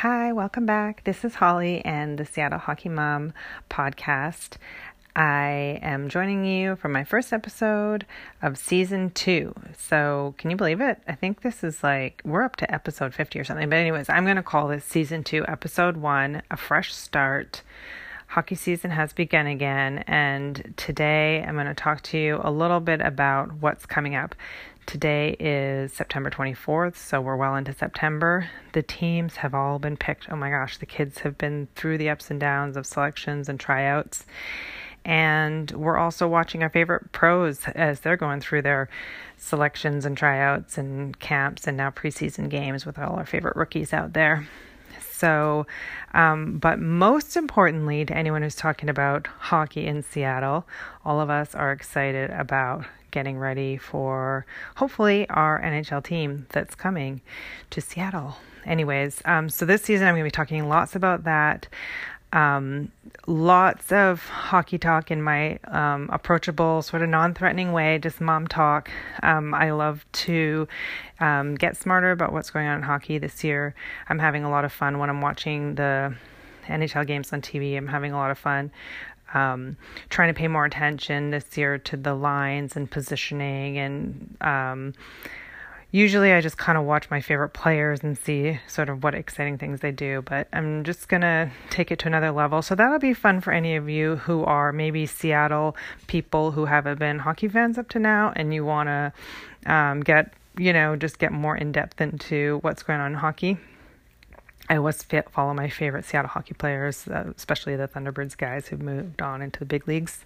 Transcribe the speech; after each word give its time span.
Hi, 0.00 0.32
welcome 0.32 0.64
back. 0.64 1.04
This 1.04 1.26
is 1.26 1.34
Holly 1.34 1.84
and 1.84 2.16
the 2.16 2.24
Seattle 2.24 2.58
Hockey 2.58 2.88
Mom 2.88 3.34
podcast. 3.68 4.56
I 5.14 5.78
am 5.82 6.08
joining 6.08 6.46
you 6.46 6.76
for 6.76 6.88
my 6.88 7.04
first 7.04 7.34
episode 7.34 8.06
of 8.40 8.56
season 8.56 9.10
two. 9.10 9.54
So, 9.76 10.34
can 10.38 10.50
you 10.50 10.56
believe 10.56 10.80
it? 10.80 11.02
I 11.06 11.14
think 11.16 11.42
this 11.42 11.62
is 11.62 11.82
like, 11.82 12.22
we're 12.24 12.44
up 12.44 12.56
to 12.56 12.74
episode 12.74 13.12
50 13.12 13.40
or 13.40 13.44
something. 13.44 13.68
But, 13.68 13.76
anyways, 13.76 14.08
I'm 14.08 14.24
going 14.24 14.36
to 14.36 14.42
call 14.42 14.68
this 14.68 14.86
season 14.86 15.22
two, 15.22 15.44
episode 15.46 15.98
one, 15.98 16.40
a 16.50 16.56
fresh 16.56 16.94
start. 16.94 17.60
Hockey 18.28 18.54
season 18.54 18.92
has 18.92 19.12
begun 19.12 19.48
again, 19.48 20.04
and 20.06 20.72
today 20.76 21.44
I'm 21.46 21.56
going 21.56 21.66
to 21.66 21.74
talk 21.74 22.00
to 22.02 22.16
you 22.16 22.40
a 22.42 22.50
little 22.50 22.78
bit 22.78 23.00
about 23.00 23.54
what's 23.54 23.84
coming 23.84 24.14
up. 24.14 24.36
Today 24.90 25.36
is 25.38 25.92
September 25.92 26.30
24th, 26.30 26.96
so 26.96 27.20
we're 27.20 27.36
well 27.36 27.54
into 27.54 27.72
September. 27.72 28.50
The 28.72 28.82
teams 28.82 29.36
have 29.36 29.54
all 29.54 29.78
been 29.78 29.96
picked. 29.96 30.28
Oh 30.28 30.34
my 30.34 30.50
gosh, 30.50 30.78
the 30.78 30.84
kids 30.84 31.20
have 31.20 31.38
been 31.38 31.68
through 31.76 31.98
the 31.98 32.10
ups 32.10 32.28
and 32.28 32.40
downs 32.40 32.76
of 32.76 32.84
selections 32.84 33.48
and 33.48 33.60
tryouts. 33.60 34.26
And 35.04 35.70
we're 35.70 35.96
also 35.96 36.26
watching 36.26 36.64
our 36.64 36.68
favorite 36.68 37.12
pros 37.12 37.68
as 37.68 38.00
they're 38.00 38.16
going 38.16 38.40
through 38.40 38.62
their 38.62 38.88
selections 39.36 40.04
and 40.04 40.16
tryouts 40.16 40.76
and 40.76 41.16
camps 41.20 41.68
and 41.68 41.76
now 41.76 41.90
preseason 41.90 42.48
games 42.48 42.84
with 42.84 42.98
all 42.98 43.14
our 43.14 43.26
favorite 43.26 43.54
rookies 43.54 43.92
out 43.92 44.12
there. 44.12 44.48
So, 45.12 45.68
um, 46.14 46.58
but 46.58 46.80
most 46.80 47.36
importantly, 47.36 48.04
to 48.06 48.16
anyone 48.16 48.42
who's 48.42 48.56
talking 48.56 48.88
about 48.88 49.28
hockey 49.28 49.86
in 49.86 50.02
Seattle, 50.02 50.66
all 51.04 51.20
of 51.20 51.30
us 51.30 51.54
are 51.54 51.70
excited 51.70 52.30
about 52.30 52.86
getting 53.10 53.38
ready 53.38 53.76
for 53.76 54.46
hopefully 54.76 55.28
our 55.30 55.60
NHL 55.60 56.02
team 56.04 56.46
that's 56.50 56.74
coming 56.74 57.20
to 57.70 57.80
Seattle. 57.80 58.36
Anyways, 58.64 59.22
um, 59.24 59.48
so 59.48 59.64
this 59.64 59.82
season 59.82 60.06
I'm 60.06 60.14
going 60.14 60.24
to 60.24 60.26
be 60.26 60.30
talking 60.30 60.68
lots 60.68 60.94
about 60.94 61.24
that. 61.24 61.68
Um, 62.32 62.92
lots 63.26 63.90
of 63.90 64.24
hockey 64.24 64.78
talk 64.78 65.10
in 65.10 65.20
my 65.20 65.58
um, 65.64 66.08
approachable, 66.12 66.82
sort 66.82 67.02
of 67.02 67.08
non 67.08 67.34
threatening 67.34 67.72
way, 67.72 67.98
just 67.98 68.20
mom 68.20 68.46
talk. 68.46 68.90
Um, 69.22 69.52
I 69.52 69.72
love 69.72 70.04
to 70.12 70.68
um, 71.18 71.56
get 71.56 71.76
smarter 71.76 72.12
about 72.12 72.32
what's 72.32 72.50
going 72.50 72.68
on 72.68 72.76
in 72.76 72.82
hockey 72.82 73.18
this 73.18 73.42
year. 73.42 73.74
I'm 74.08 74.20
having 74.20 74.44
a 74.44 74.50
lot 74.50 74.64
of 74.64 74.72
fun 74.72 74.98
when 74.98 75.10
I'm 75.10 75.20
watching 75.20 75.74
the 75.74 76.14
NHL 76.66 77.06
games 77.06 77.32
on 77.32 77.42
TV. 77.42 77.76
I'm 77.76 77.88
having 77.88 78.12
a 78.12 78.16
lot 78.16 78.30
of 78.30 78.38
fun 78.38 78.70
um, 79.34 79.76
trying 80.08 80.32
to 80.32 80.38
pay 80.38 80.48
more 80.48 80.64
attention 80.64 81.30
this 81.30 81.56
year 81.56 81.78
to 81.78 81.96
the 81.96 82.14
lines 82.14 82.76
and 82.76 82.90
positioning 82.90 83.78
and 83.78 84.36
um, 84.40 84.94
usually 85.92 86.32
I 86.32 86.40
just 86.40 86.56
kind 86.56 86.78
of 86.78 86.84
watch 86.84 87.10
my 87.10 87.20
favorite 87.20 87.50
players 87.50 88.02
and 88.02 88.16
see 88.16 88.60
sort 88.68 88.88
of 88.88 89.02
what 89.02 89.14
exciting 89.14 89.58
things 89.58 89.80
they 89.80 89.90
do, 89.90 90.22
but 90.22 90.48
I'm 90.52 90.84
just 90.84 91.08
going 91.08 91.22
to 91.22 91.50
take 91.70 91.90
it 91.90 91.98
to 92.00 92.06
another 92.06 92.30
level. 92.30 92.62
So 92.62 92.74
that'll 92.74 92.98
be 92.98 93.14
fun 93.14 93.40
for 93.40 93.52
any 93.52 93.76
of 93.76 93.88
you 93.88 94.16
who 94.16 94.44
are 94.44 94.72
maybe 94.72 95.06
Seattle 95.06 95.76
people 96.06 96.52
who 96.52 96.66
haven't 96.66 96.98
been 96.98 97.18
hockey 97.18 97.48
fans 97.48 97.78
up 97.78 97.88
to 97.90 97.98
now 97.98 98.32
and 98.36 98.54
you 98.54 98.64
want 98.64 98.88
to 98.88 99.72
um, 99.72 100.00
get, 100.00 100.32
you 100.56 100.72
know, 100.72 100.96
just 100.96 101.18
get 101.18 101.32
more 101.32 101.56
in 101.56 101.72
depth 101.72 102.00
into 102.00 102.58
what's 102.62 102.82
going 102.82 103.00
on 103.00 103.12
in 103.12 103.18
hockey. 103.18 103.58
I 104.70 104.76
always 104.76 105.02
follow 105.30 105.52
my 105.52 105.68
favorite 105.68 106.04
Seattle 106.04 106.28
hockey 106.28 106.54
players, 106.54 107.08
uh, 107.08 107.32
especially 107.36 107.74
the 107.74 107.88
Thunderbirds 107.88 108.38
guys 108.38 108.68
who've 108.68 108.80
moved 108.80 109.20
on 109.20 109.42
into 109.42 109.58
the 109.58 109.64
big 109.64 109.88
leagues. 109.88 110.24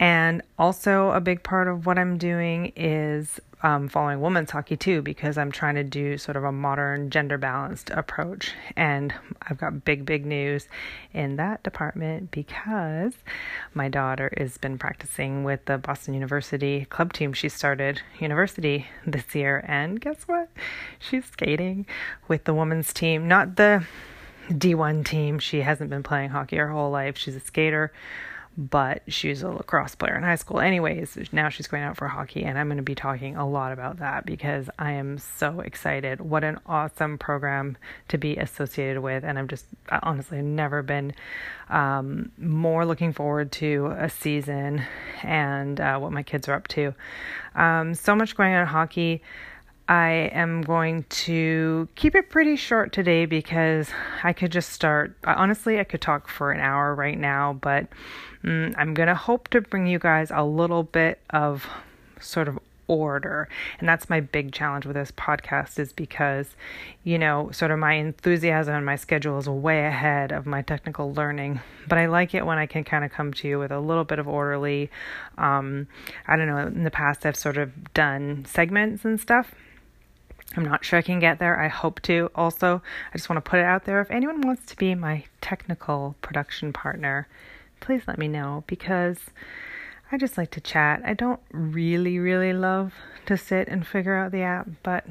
And 0.00 0.42
also, 0.58 1.10
a 1.10 1.20
big 1.20 1.42
part 1.42 1.68
of 1.68 1.86
what 1.86 1.98
I'm 1.98 2.18
doing 2.18 2.72
is 2.74 3.40
um, 3.64 3.88
following 3.88 4.20
women's 4.20 4.50
hockey 4.50 4.76
too, 4.76 5.00
because 5.00 5.38
I'm 5.38 5.50
trying 5.50 5.76
to 5.76 5.84
do 5.84 6.18
sort 6.18 6.36
of 6.36 6.44
a 6.44 6.52
modern, 6.52 7.08
gender 7.08 7.38
balanced 7.38 7.88
approach. 7.88 8.52
And 8.76 9.14
I've 9.40 9.56
got 9.56 9.86
big, 9.86 10.04
big 10.04 10.26
news 10.26 10.68
in 11.14 11.36
that 11.36 11.62
department 11.62 12.30
because 12.30 13.14
my 13.72 13.88
daughter 13.88 14.30
has 14.36 14.58
been 14.58 14.76
practicing 14.76 15.44
with 15.44 15.64
the 15.64 15.78
Boston 15.78 16.12
University 16.12 16.84
club 16.90 17.14
team. 17.14 17.32
She 17.32 17.48
started 17.48 18.02
university 18.18 18.86
this 19.06 19.34
year, 19.34 19.64
and 19.66 19.98
guess 19.98 20.24
what? 20.26 20.50
She's 20.98 21.24
skating 21.24 21.86
with 22.28 22.44
the 22.44 22.52
women's 22.52 22.92
team, 22.92 23.28
not 23.28 23.56
the 23.56 23.86
D1 24.50 25.06
team. 25.06 25.38
She 25.38 25.62
hasn't 25.62 25.88
been 25.88 26.02
playing 26.02 26.30
hockey 26.30 26.56
her 26.56 26.68
whole 26.68 26.90
life. 26.90 27.16
She's 27.16 27.34
a 27.34 27.40
skater 27.40 27.92
but 28.56 29.02
she's 29.08 29.42
a 29.42 29.48
lacrosse 29.48 29.94
player 29.94 30.16
in 30.16 30.22
high 30.22 30.36
school. 30.36 30.60
Anyways, 30.60 31.18
now 31.32 31.48
she's 31.48 31.66
going 31.66 31.82
out 31.82 31.96
for 31.96 32.06
hockey, 32.06 32.44
and 32.44 32.58
I'm 32.58 32.68
going 32.68 32.76
to 32.76 32.82
be 32.82 32.94
talking 32.94 33.36
a 33.36 33.48
lot 33.48 33.72
about 33.72 33.98
that 33.98 34.24
because 34.24 34.70
I 34.78 34.92
am 34.92 35.18
so 35.18 35.60
excited. 35.60 36.20
What 36.20 36.44
an 36.44 36.60
awesome 36.66 37.18
program 37.18 37.76
to 38.08 38.18
be 38.18 38.36
associated 38.36 39.02
with, 39.02 39.24
and 39.24 39.38
I'm 39.38 39.48
just 39.48 39.66
honestly 40.02 40.40
never 40.40 40.82
been 40.82 41.14
um, 41.68 42.30
more 42.38 42.86
looking 42.86 43.12
forward 43.12 43.50
to 43.52 43.94
a 43.98 44.08
season 44.08 44.82
and 45.22 45.80
uh, 45.80 45.98
what 45.98 46.12
my 46.12 46.22
kids 46.22 46.48
are 46.48 46.54
up 46.54 46.68
to. 46.68 46.94
Um, 47.54 47.94
so 47.94 48.14
much 48.14 48.36
going 48.36 48.54
on 48.54 48.62
in 48.62 48.66
hockey. 48.66 49.22
I 49.88 50.30
am 50.32 50.62
going 50.62 51.04
to 51.10 51.88
keep 51.94 52.14
it 52.14 52.30
pretty 52.30 52.56
short 52.56 52.92
today 52.92 53.26
because 53.26 53.90
I 54.22 54.32
could 54.32 54.50
just 54.50 54.70
start. 54.70 55.14
Honestly, 55.24 55.78
I 55.78 55.84
could 55.84 56.00
talk 56.00 56.28
for 56.28 56.52
an 56.52 56.60
hour 56.60 56.94
right 56.94 57.18
now, 57.18 57.52
but 57.60 57.88
mm, 58.42 58.74
I'm 58.78 58.94
going 58.94 59.08
to 59.08 59.14
hope 59.14 59.48
to 59.48 59.60
bring 59.60 59.86
you 59.86 59.98
guys 59.98 60.30
a 60.30 60.42
little 60.42 60.84
bit 60.84 61.20
of 61.28 61.68
sort 62.18 62.48
of 62.48 62.58
order. 62.86 63.48
And 63.78 63.86
that's 63.86 64.08
my 64.08 64.20
big 64.20 64.52
challenge 64.52 64.86
with 64.86 64.96
this 64.96 65.10
podcast 65.12 65.78
is 65.78 65.92
because, 65.92 66.56
you 67.02 67.18
know, 67.18 67.50
sort 67.50 67.70
of 67.70 67.78
my 67.78 67.94
enthusiasm 67.94 68.74
and 68.74 68.86
my 68.86 68.96
schedule 68.96 69.38
is 69.38 69.48
way 69.48 69.84
ahead 69.84 70.32
of 70.32 70.46
my 70.46 70.62
technical 70.62 71.12
learning. 71.12 71.60
But 71.88 71.98
I 71.98 72.06
like 72.06 72.34
it 72.34 72.46
when 72.46 72.56
I 72.56 72.64
can 72.64 72.84
kind 72.84 73.04
of 73.04 73.12
come 73.12 73.34
to 73.34 73.48
you 73.48 73.58
with 73.58 73.70
a 73.70 73.80
little 73.80 74.04
bit 74.04 74.18
of 74.18 74.28
orderly. 74.28 74.90
Um, 75.36 75.88
I 76.26 76.36
don't 76.36 76.46
know, 76.46 76.58
in 76.58 76.84
the 76.84 76.90
past 76.90 77.26
I've 77.26 77.36
sort 77.36 77.58
of 77.58 77.92
done 77.92 78.46
segments 78.46 79.04
and 79.04 79.20
stuff 79.20 79.54
I'm 80.56 80.64
not 80.64 80.84
sure 80.84 80.98
I 80.98 81.02
can 81.02 81.18
get 81.18 81.38
there. 81.38 81.60
I 81.60 81.68
hope 81.68 82.00
to. 82.02 82.30
Also, 82.34 82.82
I 83.12 83.16
just 83.16 83.28
want 83.28 83.44
to 83.44 83.50
put 83.50 83.58
it 83.58 83.64
out 83.64 83.84
there. 83.84 84.00
If 84.00 84.10
anyone 84.10 84.40
wants 84.40 84.66
to 84.66 84.76
be 84.76 84.94
my 84.94 85.24
technical 85.40 86.14
production 86.22 86.72
partner, 86.72 87.26
please 87.80 88.02
let 88.06 88.18
me 88.18 88.28
know 88.28 88.64
because 88.66 89.18
I 90.12 90.16
just 90.16 90.38
like 90.38 90.50
to 90.52 90.60
chat. 90.60 91.02
I 91.04 91.14
don't 91.14 91.40
really, 91.50 92.18
really 92.18 92.52
love 92.52 92.94
to 93.26 93.36
sit 93.36 93.68
and 93.68 93.86
figure 93.86 94.16
out 94.16 94.32
the 94.32 94.42
app, 94.42 94.68
but 94.82 95.04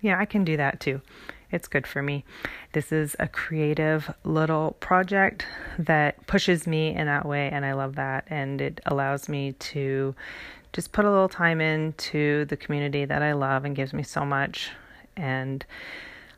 yeah, 0.00 0.18
I 0.18 0.24
can 0.24 0.44
do 0.44 0.56
that 0.56 0.80
too. 0.80 1.02
It's 1.50 1.68
good 1.68 1.86
for 1.86 2.02
me. 2.02 2.24
This 2.72 2.90
is 2.90 3.14
a 3.18 3.28
creative 3.28 4.12
little 4.24 4.72
project 4.80 5.46
that 5.78 6.26
pushes 6.26 6.66
me 6.66 6.94
in 6.94 7.06
that 7.06 7.26
way, 7.26 7.50
and 7.50 7.64
I 7.64 7.74
love 7.74 7.94
that. 7.96 8.24
And 8.28 8.60
it 8.60 8.80
allows 8.86 9.28
me 9.28 9.52
to 9.52 10.14
just 10.72 10.92
put 10.92 11.04
a 11.04 11.10
little 11.10 11.28
time 11.28 11.60
into 11.60 12.44
the 12.46 12.56
community 12.56 13.04
that 13.04 13.22
I 13.22 13.32
love 13.32 13.64
and 13.64 13.76
gives 13.76 13.92
me 13.92 14.02
so 14.02 14.24
much 14.24 14.70
and 15.16 15.64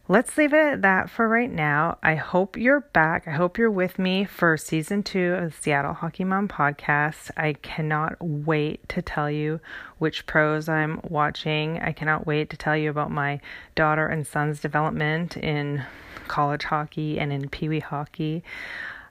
let's 0.09 0.39
leave 0.39 0.53
it 0.53 0.56
at 0.56 0.83
that 0.83 1.11
for 1.11 1.28
right 1.28 1.50
now. 1.50 1.99
I 2.03 2.15
hope 2.15 2.56
you're 2.56 2.81
back. 2.81 3.28
I 3.28 3.33
hope 3.33 3.59
you're 3.59 3.71
with 3.71 3.99
me 3.99 4.25
for 4.25 4.56
season 4.56 5.03
two 5.03 5.34
of 5.34 5.50
the 5.50 5.62
Seattle 5.62 5.93
Hockey 5.93 6.25
Mom 6.25 6.49
podcast. 6.49 7.31
I 7.37 7.53
cannot 7.55 8.17
wait 8.21 8.88
to 8.88 9.03
tell 9.03 9.31
you 9.31 9.61
which 9.99 10.27
pros 10.27 10.69
I'm 10.69 11.00
watching. 11.03 11.78
I 11.81 11.93
cannot 11.93 12.27
wait 12.27 12.50
to 12.50 12.56
tell 12.56 12.77
you 12.77 12.88
about 12.91 13.11
my 13.11 13.41
daughter 13.75 14.06
and 14.06 14.27
son's 14.27 14.61
development 14.61 15.37
in 15.37 15.84
college 16.28 16.65
hockey 16.65 17.19
and 17.19 17.33
in 17.33 17.49
Pee 17.49 17.69
Wee 17.69 17.81
hockey. 17.81 18.43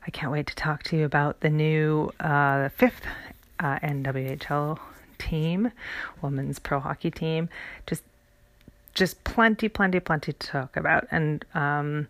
I 0.06 0.10
can't 0.10 0.32
wait 0.32 0.48
to 0.48 0.56
talk 0.56 0.84
to 0.84 0.98
you 0.98 1.06
about 1.06 1.42
the 1.42 1.50
new 1.50 2.12
uh, 2.20 2.70
fifth 2.70 3.02
uh, 3.60 3.78
NWHL 3.80 4.80
team, 5.20 5.72
women's 6.22 6.60
pro 6.60 6.80
hockey 6.80 7.12
team. 7.12 7.50
Just 7.86 8.04
just 8.98 9.24
plenty, 9.24 9.70
plenty, 9.70 10.00
plenty 10.00 10.34
to 10.34 10.48
talk 10.48 10.76
about. 10.76 11.08
And 11.12 11.46
um, 11.54 12.08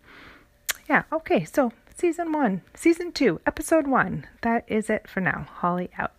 yeah, 0.88 1.02
okay, 1.12 1.44
so 1.44 1.70
season 1.94 2.32
one, 2.32 2.62
season 2.74 3.12
two, 3.12 3.40
episode 3.46 3.86
one. 3.86 4.26
That 4.40 4.64
is 4.66 4.88
it 4.88 5.06
for 5.06 5.20
now. 5.20 5.46
Holly 5.50 5.90
out. 5.98 6.14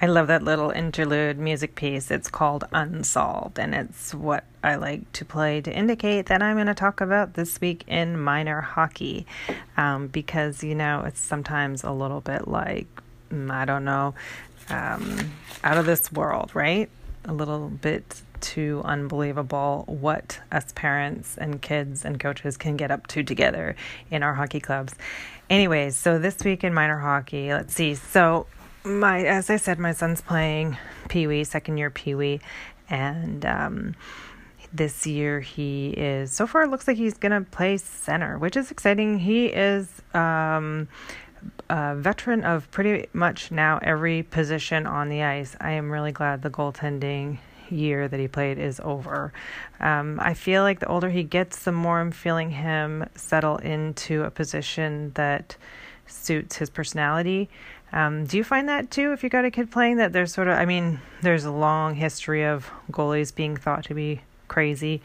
I 0.00 0.06
love 0.06 0.26
that 0.26 0.42
little 0.42 0.70
interlude 0.70 1.38
music 1.38 1.74
piece. 1.74 2.10
It's 2.10 2.28
called 2.28 2.64
Unsolved, 2.70 3.58
and 3.58 3.74
it's 3.74 4.12
what 4.12 4.44
I 4.62 4.74
like 4.74 5.10
to 5.12 5.24
play 5.24 5.62
to 5.62 5.72
indicate 5.72 6.26
that 6.26 6.42
I'm 6.42 6.56
going 6.56 6.66
to 6.66 6.74
talk 6.74 7.00
about 7.00 7.32
this 7.32 7.58
week 7.62 7.82
in 7.86 8.20
minor 8.20 8.60
hockey. 8.60 9.26
Um, 9.78 10.08
because, 10.08 10.62
you 10.62 10.74
know, 10.74 11.02
it's 11.06 11.20
sometimes 11.20 11.82
a 11.82 11.92
little 11.92 12.20
bit 12.20 12.46
like, 12.46 12.88
mm, 13.30 13.50
I 13.50 13.64
don't 13.64 13.86
know, 13.86 14.14
um, 14.68 15.32
out 15.64 15.78
of 15.78 15.86
this 15.86 16.12
world, 16.12 16.54
right? 16.54 16.90
A 17.24 17.32
little 17.32 17.68
bit 17.68 18.20
too 18.42 18.82
unbelievable 18.84 19.84
what 19.86 20.40
us 20.52 20.72
parents 20.74 21.38
and 21.38 21.62
kids 21.62 22.04
and 22.04 22.20
coaches 22.20 22.58
can 22.58 22.76
get 22.76 22.90
up 22.90 23.06
to 23.06 23.22
together 23.22 23.74
in 24.10 24.22
our 24.22 24.34
hockey 24.34 24.60
clubs. 24.60 24.94
Anyways, 25.48 25.96
so 25.96 26.18
this 26.18 26.44
week 26.44 26.64
in 26.64 26.74
minor 26.74 26.98
hockey, 26.98 27.50
let's 27.52 27.72
see. 27.72 27.94
So 27.94 28.46
my 28.86 29.24
as 29.24 29.50
I 29.50 29.56
said, 29.56 29.78
my 29.78 29.92
son's 29.92 30.20
playing 30.20 30.78
Pee 31.08 31.26
Wee, 31.26 31.44
second 31.44 31.76
year 31.76 31.90
Pee 31.90 32.14
Wee, 32.14 32.40
and 32.88 33.44
um, 33.44 33.94
this 34.72 35.06
year 35.06 35.40
he 35.40 35.90
is 35.90 36.32
so 36.32 36.46
far 36.46 36.62
it 36.62 36.70
looks 36.70 36.86
like 36.86 36.96
he's 36.96 37.14
gonna 37.14 37.42
play 37.42 37.76
center, 37.76 38.38
which 38.38 38.56
is 38.56 38.70
exciting. 38.70 39.18
He 39.18 39.46
is 39.46 39.88
um, 40.14 40.88
a 41.68 41.94
veteran 41.96 42.44
of 42.44 42.70
pretty 42.70 43.08
much 43.12 43.50
now 43.50 43.78
every 43.82 44.22
position 44.22 44.86
on 44.86 45.08
the 45.08 45.22
ice. 45.22 45.56
I 45.60 45.72
am 45.72 45.90
really 45.90 46.12
glad 46.12 46.42
the 46.42 46.50
goaltending 46.50 47.38
year 47.68 48.06
that 48.06 48.20
he 48.20 48.28
played 48.28 48.58
is 48.58 48.80
over. 48.84 49.32
Um, 49.80 50.20
I 50.22 50.34
feel 50.34 50.62
like 50.62 50.78
the 50.78 50.86
older 50.86 51.10
he 51.10 51.24
gets, 51.24 51.64
the 51.64 51.72
more 51.72 52.00
I'm 52.00 52.12
feeling 52.12 52.50
him 52.50 53.08
settle 53.16 53.56
into 53.56 54.22
a 54.22 54.30
position 54.30 55.10
that 55.14 55.56
suits 56.06 56.56
his 56.56 56.70
personality. 56.70 57.48
Um, 57.96 58.26
do 58.26 58.36
you 58.36 58.44
find 58.44 58.68
that 58.68 58.90
too 58.90 59.14
if 59.14 59.24
you 59.24 59.30
got 59.30 59.46
a 59.46 59.50
kid 59.50 59.70
playing 59.70 59.96
that 59.96 60.12
there's 60.12 60.30
sort 60.30 60.48
of, 60.48 60.58
I 60.58 60.66
mean, 60.66 61.00
there's 61.22 61.46
a 61.46 61.50
long 61.50 61.94
history 61.94 62.44
of 62.44 62.70
goalies 62.92 63.34
being 63.34 63.56
thought 63.56 63.84
to 63.84 63.94
be 63.94 64.20
crazy. 64.48 65.00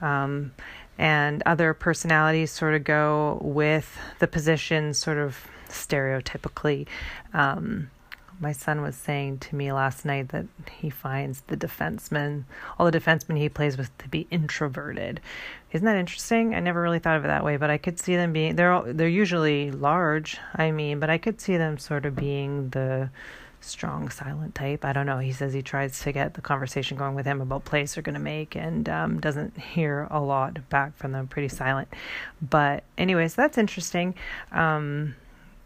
Um, 0.00 0.50
and 0.98 1.44
other 1.46 1.72
personalities 1.72 2.50
sort 2.50 2.74
of 2.74 2.82
go 2.82 3.38
with 3.42 3.96
the 4.18 4.26
position 4.26 4.92
sort 4.92 5.18
of 5.18 5.46
stereotypically. 5.68 6.88
Um, 7.32 7.90
my 8.42 8.52
son 8.52 8.82
was 8.82 8.96
saying 8.96 9.38
to 9.38 9.54
me 9.54 9.72
last 9.72 10.04
night 10.04 10.30
that 10.30 10.46
he 10.80 10.90
finds 10.90 11.42
the 11.42 11.56
defensemen, 11.56 12.42
all 12.76 12.90
the 12.90 12.98
defensemen 12.98 13.38
he 13.38 13.48
plays 13.48 13.76
with, 13.76 13.96
to 13.98 14.08
be 14.08 14.26
introverted. 14.32 15.20
Isn't 15.70 15.86
that 15.86 15.96
interesting? 15.96 16.54
I 16.54 16.60
never 16.60 16.82
really 16.82 16.98
thought 16.98 17.16
of 17.16 17.24
it 17.24 17.28
that 17.28 17.44
way, 17.44 17.56
but 17.56 17.70
I 17.70 17.78
could 17.78 18.00
see 18.00 18.16
them 18.16 18.32
being 18.32 18.56
they're 18.56 18.72
all, 18.72 18.82
they're 18.84 19.08
usually 19.08 19.70
large. 19.70 20.38
I 20.56 20.72
mean, 20.72 20.98
but 20.98 21.08
I 21.08 21.18
could 21.18 21.40
see 21.40 21.56
them 21.56 21.78
sort 21.78 22.04
of 22.04 22.16
being 22.16 22.70
the 22.70 23.10
strong 23.60 24.08
silent 24.10 24.56
type. 24.56 24.84
I 24.84 24.92
don't 24.92 25.06
know. 25.06 25.18
He 25.18 25.32
says 25.32 25.52
he 25.52 25.62
tries 25.62 26.00
to 26.00 26.10
get 26.10 26.34
the 26.34 26.40
conversation 26.40 26.96
going 26.96 27.14
with 27.14 27.24
him 27.24 27.40
about 27.40 27.64
plays 27.64 27.94
they're 27.94 28.02
going 28.02 28.14
to 28.14 28.20
make 28.20 28.56
and 28.56 28.88
um, 28.88 29.20
doesn't 29.20 29.56
hear 29.56 30.08
a 30.10 30.20
lot 30.20 30.68
back 30.68 30.96
from 30.96 31.12
them. 31.12 31.28
Pretty 31.28 31.48
silent. 31.48 31.88
But 32.42 32.82
anyways, 32.98 33.36
that's 33.36 33.56
interesting. 33.56 34.14
Um, 34.50 35.14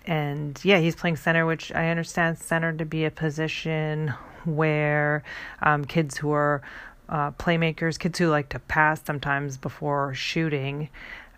and 0.07 0.59
yeah, 0.63 0.79
he's 0.79 0.97
playing 0.97 1.17
center, 1.17 1.47
which 1.47 1.73
I 1.73 1.89
understand 1.89 2.39
center 2.39 2.73
to 2.73 2.85
be 2.85 3.05
a 3.05 3.11
position 3.11 4.15
where 4.45 5.25
um, 5.61 5.85
kids 5.85 6.17
who 6.17 6.33
are 6.33 6.63
uh, 7.09 7.33
playmakers, 7.33 7.99
kids 7.99 8.19
who 8.19 8.29
like 8.29 8.49
to 8.51 8.59
pass 8.59 9.03
sometimes 9.05 9.57
before 9.57 10.15
shooting, 10.15 10.89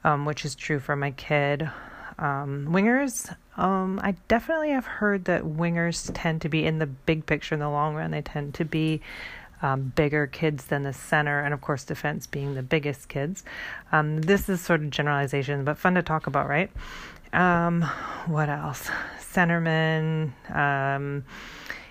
um, 0.04 0.24
which 0.24 0.44
is 0.44 0.54
true 0.54 0.78
for 0.78 0.96
my 0.96 1.10
kid. 1.12 1.70
Um, 2.18 2.68
wingers, 2.70 3.34
um, 3.56 4.00
I 4.02 4.16
definitely 4.28 4.70
have 4.70 4.86
heard 4.86 5.26
that 5.26 5.42
wingers 5.42 6.10
tend 6.14 6.42
to 6.42 6.48
be 6.48 6.64
in 6.64 6.78
the 6.78 6.86
big 6.86 7.26
picture 7.26 7.54
in 7.54 7.60
the 7.60 7.68
long 7.68 7.94
run. 7.94 8.10
They 8.10 8.22
tend 8.22 8.54
to 8.54 8.64
be 8.64 9.00
um, 9.62 9.92
bigger 9.94 10.26
kids 10.26 10.66
than 10.66 10.82
the 10.82 10.92
center, 10.92 11.40
and 11.40 11.52
of 11.52 11.60
course, 11.60 11.84
defense 11.84 12.26
being 12.26 12.54
the 12.54 12.62
biggest 12.62 13.08
kids. 13.08 13.44
Um, 13.92 14.20
this 14.22 14.48
is 14.48 14.60
sort 14.60 14.82
of 14.82 14.90
generalization, 14.90 15.64
but 15.64 15.78
fun 15.78 15.94
to 15.94 16.02
talk 16.02 16.26
about, 16.26 16.48
right? 16.48 16.70
Um, 17.32 17.82
what 18.26 18.48
else? 18.48 18.88
Centerman. 19.20 20.32
Um, 20.54 21.24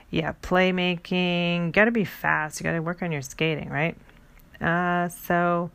yeah, 0.10 0.34
playmaking. 0.42 1.72
Got 1.74 1.86
to 1.86 1.92
be 1.92 2.06
fast. 2.06 2.60
You 2.60 2.64
got 2.64 2.74
to 2.74 2.80
work 2.80 3.02
on 3.02 3.12
your 3.12 3.22
skating, 3.22 3.70
right? 3.70 3.96
Uh, 4.62 5.10
so 5.10 5.70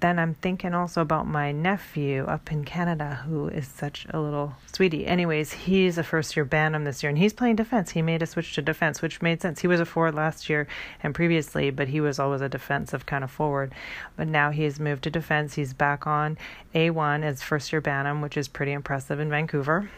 then 0.00 0.18
I'm 0.18 0.34
thinking 0.34 0.74
also 0.74 1.00
about 1.00 1.26
my 1.26 1.52
nephew 1.52 2.24
up 2.24 2.52
in 2.52 2.64
Canada 2.64 3.22
who 3.26 3.48
is 3.48 3.66
such 3.66 4.06
a 4.10 4.20
little 4.20 4.54
sweetie. 4.72 5.06
Anyways, 5.06 5.52
he's 5.52 5.98
a 5.98 6.04
first 6.04 6.36
year 6.36 6.44
Bantam 6.44 6.84
this 6.84 7.02
year 7.02 7.10
and 7.10 7.18
he's 7.18 7.32
playing 7.32 7.56
defense. 7.56 7.90
He 7.90 8.02
made 8.02 8.22
a 8.22 8.26
switch 8.26 8.54
to 8.54 8.62
defense, 8.62 9.02
which 9.02 9.22
made 9.22 9.42
sense. 9.42 9.60
He 9.60 9.66
was 9.66 9.80
a 9.80 9.84
forward 9.84 10.14
last 10.14 10.48
year 10.48 10.68
and 11.02 11.14
previously, 11.14 11.70
but 11.70 11.88
he 11.88 12.00
was 12.00 12.18
always 12.18 12.40
a 12.40 12.48
defensive 12.48 13.06
kind 13.06 13.24
of 13.24 13.30
forward. 13.30 13.72
But 14.16 14.28
now 14.28 14.50
he 14.50 14.64
has 14.64 14.78
moved 14.78 15.04
to 15.04 15.10
defense. 15.10 15.54
He's 15.54 15.74
back 15.74 16.06
on 16.06 16.38
A1 16.74 17.22
as 17.22 17.42
first 17.42 17.72
year 17.72 17.80
Bantam, 17.80 18.20
which 18.20 18.36
is 18.36 18.48
pretty 18.48 18.72
impressive 18.72 19.18
in 19.20 19.30
Vancouver 19.30 19.90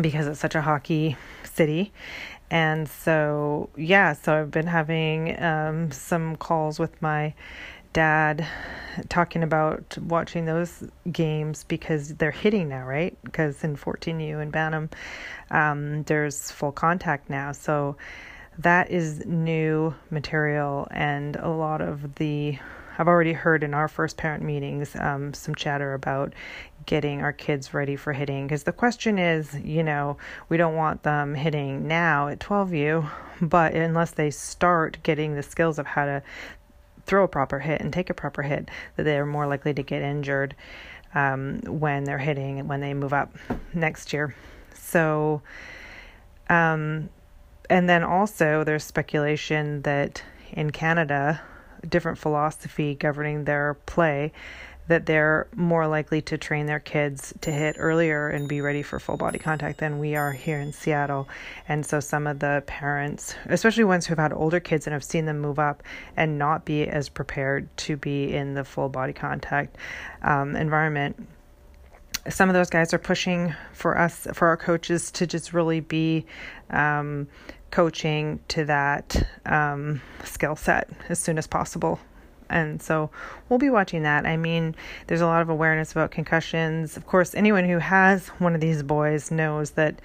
because 0.00 0.26
it's 0.26 0.40
such 0.40 0.54
a 0.54 0.62
hockey 0.62 1.16
city. 1.44 1.92
And 2.50 2.88
so, 2.88 3.70
yeah, 3.76 4.12
so 4.12 4.34
I've 4.34 4.50
been 4.50 4.66
having 4.66 5.42
um, 5.42 5.90
some 5.90 6.36
calls 6.36 6.78
with 6.78 7.00
my 7.00 7.34
dad 7.94 8.46
talking 9.08 9.42
about 9.42 9.96
watching 9.98 10.44
those 10.44 10.84
games 11.10 11.64
because 11.64 12.14
they're 12.16 12.30
hitting 12.30 12.68
now, 12.68 12.84
right? 12.84 13.16
Because 13.24 13.64
in 13.64 13.76
14U 13.76 14.40
and 14.40 14.52
Bantam, 14.52 14.90
um, 15.50 16.02
there's 16.04 16.50
full 16.50 16.72
contact 16.72 17.30
now. 17.30 17.52
So 17.52 17.96
that 18.58 18.90
is 18.90 19.24
new 19.24 19.94
material, 20.10 20.86
and 20.90 21.36
a 21.36 21.48
lot 21.48 21.80
of 21.80 22.16
the 22.16 22.58
I've 22.96 23.08
already 23.08 23.32
heard 23.32 23.64
in 23.64 23.74
our 23.74 23.88
first 23.88 24.16
parent 24.16 24.44
meetings 24.44 24.94
um, 24.94 25.34
some 25.34 25.56
chatter 25.56 25.94
about 25.94 26.32
getting 26.86 27.22
our 27.22 27.32
kids 27.32 27.74
ready 27.74 27.96
for 27.96 28.12
hitting 28.12 28.46
because 28.46 28.62
the 28.62 28.72
question 28.72 29.18
is, 29.18 29.52
you 29.64 29.82
know, 29.82 30.16
we 30.48 30.56
don't 30.56 30.76
want 30.76 31.02
them 31.02 31.34
hitting 31.34 31.88
now 31.88 32.28
at 32.28 32.38
12U, 32.38 33.10
but 33.40 33.74
unless 33.74 34.12
they 34.12 34.30
start 34.30 34.98
getting 35.02 35.34
the 35.34 35.42
skills 35.42 35.80
of 35.80 35.86
how 35.86 36.04
to 36.04 36.22
throw 37.06 37.24
a 37.24 37.28
proper 37.28 37.58
hit 37.58 37.80
and 37.80 37.92
take 37.92 38.10
a 38.10 38.14
proper 38.14 38.42
hit, 38.42 38.70
that 38.96 39.04
they're 39.04 39.26
more 39.26 39.46
likely 39.46 39.74
to 39.74 39.82
get 39.82 40.02
injured 40.02 40.54
um, 41.14 41.60
when 41.66 42.04
they're 42.04 42.18
hitting 42.18 42.58
and 42.58 42.68
when 42.68 42.80
they 42.80 42.94
move 42.94 43.12
up 43.12 43.34
next 43.72 44.12
year. 44.12 44.34
So, 44.74 45.42
um, 46.48 47.08
and 47.70 47.88
then 47.88 48.04
also 48.04 48.64
there's 48.64 48.84
speculation 48.84 49.82
that 49.82 50.22
in 50.52 50.70
Canada, 50.70 51.40
different 51.88 52.18
philosophy 52.18 52.94
governing 52.94 53.44
their 53.44 53.74
play 53.86 54.32
that 54.88 55.06
they're 55.06 55.46
more 55.54 55.86
likely 55.86 56.20
to 56.22 56.36
train 56.36 56.66
their 56.66 56.80
kids 56.80 57.32
to 57.40 57.50
hit 57.50 57.76
earlier 57.78 58.28
and 58.28 58.48
be 58.48 58.60
ready 58.60 58.82
for 58.82 59.00
full 59.00 59.16
body 59.16 59.38
contact 59.38 59.78
than 59.78 59.98
we 59.98 60.14
are 60.14 60.32
here 60.32 60.60
in 60.60 60.72
Seattle. 60.72 61.28
And 61.68 61.84
so 61.84 62.00
some 62.00 62.26
of 62.26 62.38
the 62.38 62.62
parents, 62.66 63.34
especially 63.46 63.84
ones 63.84 64.06
who've 64.06 64.18
had 64.18 64.32
older 64.32 64.60
kids 64.60 64.86
and 64.86 64.92
have 64.92 65.04
seen 65.04 65.24
them 65.24 65.38
move 65.38 65.58
up 65.58 65.82
and 66.16 66.38
not 66.38 66.64
be 66.64 66.86
as 66.86 67.08
prepared 67.08 67.74
to 67.78 67.96
be 67.96 68.34
in 68.34 68.54
the 68.54 68.64
full 68.64 68.88
body 68.88 69.12
contact 69.12 69.76
um, 70.22 70.54
environment, 70.54 71.28
some 72.28 72.48
of 72.48 72.54
those 72.54 72.70
guys 72.70 72.94
are 72.94 72.98
pushing 72.98 73.54
for 73.72 73.98
us, 73.98 74.26
for 74.32 74.48
our 74.48 74.56
coaches 74.56 75.10
to 75.12 75.26
just 75.26 75.52
really 75.52 75.80
be 75.80 76.26
um, 76.70 77.28
coaching 77.70 78.40
to 78.48 78.64
that 78.64 79.26
um, 79.46 80.00
skill 80.24 80.56
set 80.56 80.88
as 81.08 81.18
soon 81.18 81.38
as 81.38 81.46
possible 81.46 81.98
and 82.54 82.80
so 82.80 83.10
we'll 83.48 83.58
be 83.58 83.68
watching 83.68 84.04
that. 84.04 84.24
I 84.24 84.36
mean, 84.36 84.76
there's 85.08 85.20
a 85.20 85.26
lot 85.26 85.42
of 85.42 85.48
awareness 85.48 85.90
about 85.90 86.12
concussions. 86.12 86.96
Of 86.96 87.04
course, 87.04 87.34
anyone 87.34 87.68
who 87.68 87.78
has 87.78 88.28
one 88.38 88.54
of 88.54 88.60
these 88.60 88.82
boys 88.82 89.32
knows 89.32 89.72
that 89.72 90.00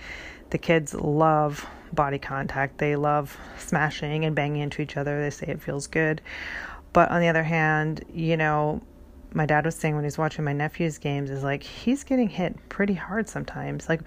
the 0.49 0.57
kids 0.57 0.95
love 0.95 1.65
body 1.93 2.17
contact. 2.17 2.79
They 2.79 2.95
love 2.95 3.37
smashing 3.59 4.25
and 4.25 4.35
banging 4.35 4.63
into 4.63 4.81
each 4.81 4.97
other. 4.97 5.21
They 5.21 5.29
say 5.29 5.47
it 5.47 5.61
feels 5.61 5.85
good. 5.85 6.21
But 6.91 7.11
on 7.11 7.21
the 7.21 7.27
other 7.27 7.43
hand, 7.43 8.03
you 8.11 8.35
know, 8.35 8.81
my 9.31 9.45
dad 9.45 9.63
was 9.63 9.75
saying 9.75 9.93
when 9.93 10.03
he's 10.03 10.17
watching 10.17 10.43
my 10.43 10.53
nephew's 10.53 10.97
games 10.97 11.29
is 11.29 11.43
like 11.43 11.61
he's 11.61 12.03
getting 12.03 12.29
hit 12.29 12.57
pretty 12.67 12.95
hard 12.95 13.29
sometimes. 13.29 13.87
Like 13.87 14.01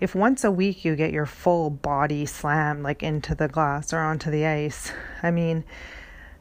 if 0.00 0.14
once 0.14 0.44
a 0.44 0.50
week 0.50 0.84
you 0.84 0.96
get 0.96 1.12
your 1.12 1.24
full 1.24 1.70
body 1.70 2.26
slammed 2.26 2.82
like 2.82 3.02
into 3.02 3.34
the 3.34 3.48
glass 3.48 3.94
or 3.94 4.00
onto 4.00 4.30
the 4.30 4.44
ice, 4.44 4.92
I 5.22 5.30
mean, 5.30 5.64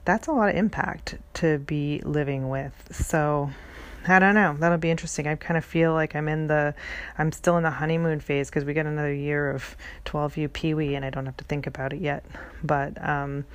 that's 0.06 0.28
a 0.28 0.32
lot 0.32 0.50
of 0.50 0.56
impact 0.56 1.18
to 1.36 1.58
be 1.60 2.02
living 2.06 2.50
with. 2.50 2.74
So 2.92 3.50
I 4.08 4.20
don't 4.20 4.36
know. 4.36 4.56
That'll 4.60 4.78
be 4.78 4.92
interesting. 4.92 5.28
I 5.28 5.36
kind 5.36 5.58
of 5.58 5.66
feel 5.66 5.94
like 5.94 6.16
I'm 6.16 6.28
in 6.28 6.48
the, 6.48 6.76
I'm 7.18 7.32
still 7.32 7.58
in 7.58 7.64
the 7.64 7.72
honeymoon 7.72 8.20
phase 8.20 8.50
because 8.50 8.64
we 8.64 8.74
got 8.74 8.86
another 8.86 9.14
year 9.14 9.50
of 9.50 9.76
12U 10.06 10.54
Pee 10.54 10.74
Wee 10.76 10.96
and 10.96 11.04
I 11.04 11.10
don't 11.10 11.26
have 11.26 11.38
to 11.38 11.44
think 11.46 11.66
about 11.66 11.92
it 11.92 12.02
yet. 12.02 12.24
But, 12.64 13.04
um, 13.04 13.46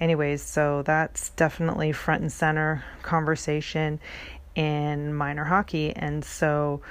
anyways, 0.00 0.42
so 0.42 0.82
that's 0.82 1.30
definitely 1.30 1.92
front 1.92 2.22
and 2.22 2.32
center 2.32 2.84
conversation 3.02 4.00
in 4.56 5.14
minor 5.14 5.44
hockey. 5.44 5.94
And 5.94 6.24
so 6.24 6.82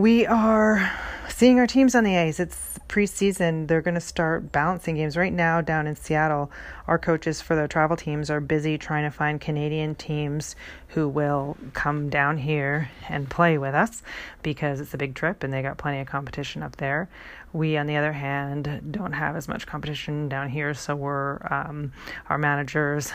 we 0.00 0.24
are 0.24 0.90
seeing 1.28 1.58
our 1.58 1.66
teams 1.66 1.94
on 1.94 2.04
the 2.04 2.16
ice. 2.16 2.40
It's 2.40 2.78
preseason, 2.88 3.68
they're 3.68 3.82
going 3.82 3.94
to 3.94 4.00
start 4.00 4.50
balancing 4.50 4.96
games. 4.96 5.14
Right 5.14 5.32
now, 5.32 5.60
down 5.60 5.86
in 5.86 5.94
Seattle, 5.94 6.50
our 6.88 6.98
coaches 6.98 7.42
for 7.42 7.54
the 7.54 7.68
travel 7.68 7.96
teams 7.96 8.30
are 8.30 8.40
busy 8.40 8.78
trying 8.78 9.04
to 9.04 9.10
find 9.10 9.40
Canadian 9.40 9.94
teams 9.94 10.56
who 10.88 11.06
will 11.06 11.56
come 11.74 12.08
down 12.08 12.38
here 12.38 12.90
and 13.10 13.28
play 13.28 13.58
with 13.58 13.74
us 13.74 14.02
because 14.42 14.80
it's 14.80 14.94
a 14.94 14.98
big 14.98 15.14
trip 15.14 15.44
and 15.44 15.52
they 15.52 15.60
got 15.60 15.76
plenty 15.76 16.00
of 16.00 16.08
competition 16.08 16.62
up 16.62 16.76
there. 16.76 17.08
We, 17.52 17.76
on 17.76 17.86
the 17.86 17.96
other 17.96 18.12
hand, 18.12 18.88
don't 18.90 19.12
have 19.12 19.36
as 19.36 19.48
much 19.48 19.66
competition 19.66 20.30
down 20.30 20.48
here, 20.48 20.72
so 20.72 20.96
we're 20.96 21.38
um, 21.50 21.92
our 22.30 22.38
managers. 22.38 23.12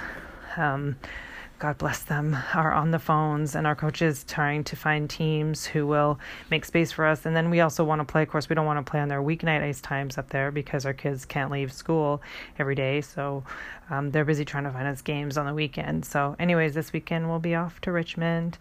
Um, 0.56 0.98
God 1.58 1.78
bless 1.78 2.02
them, 2.02 2.38
are 2.54 2.74
on 2.74 2.92
the 2.92 3.00
phones 3.00 3.56
and 3.56 3.66
our 3.66 3.76
coaches 3.76 4.26
trying 4.28 4.66
to 4.66 4.76
find 4.76 5.10
teams 5.10 5.66
who 5.66 5.88
will 5.88 6.20
make 6.52 6.66
space 6.66 6.92
for 6.92 7.06
us. 7.06 7.26
And 7.26 7.34
then 7.34 7.50
we 7.50 7.62
also 7.62 7.84
want 7.86 8.02
to 8.02 8.06
play, 8.06 8.24
of 8.24 8.30
course, 8.30 8.50
we 8.50 8.56
don't 8.56 8.66
want 8.66 8.86
to 8.86 8.90
play 8.90 9.00
on 9.00 9.08
their 9.08 9.22
weeknight 9.22 9.62
ice 9.62 9.80
times 9.80 10.18
up 10.18 10.30
there 10.30 10.52
because 10.52 10.86
our 10.86 10.94
kids 10.94 11.24
can't 11.24 11.50
leave 11.52 11.72
school 11.72 12.22
every 12.60 12.76
day. 12.76 13.00
So 13.00 13.44
um, 13.90 14.12
they're 14.12 14.26
busy 14.26 14.44
trying 14.44 14.66
to 14.66 14.72
find 14.72 14.88
us 14.88 15.02
games 15.02 15.38
on 15.38 15.46
the 15.46 15.54
weekend. 15.54 16.06
So, 16.06 16.36
anyways, 16.40 16.74
this 16.74 16.92
weekend 16.92 17.30
we'll 17.30 17.40
be 17.40 17.56
off 17.56 17.80
to 17.82 17.92
Richmond 17.92 18.58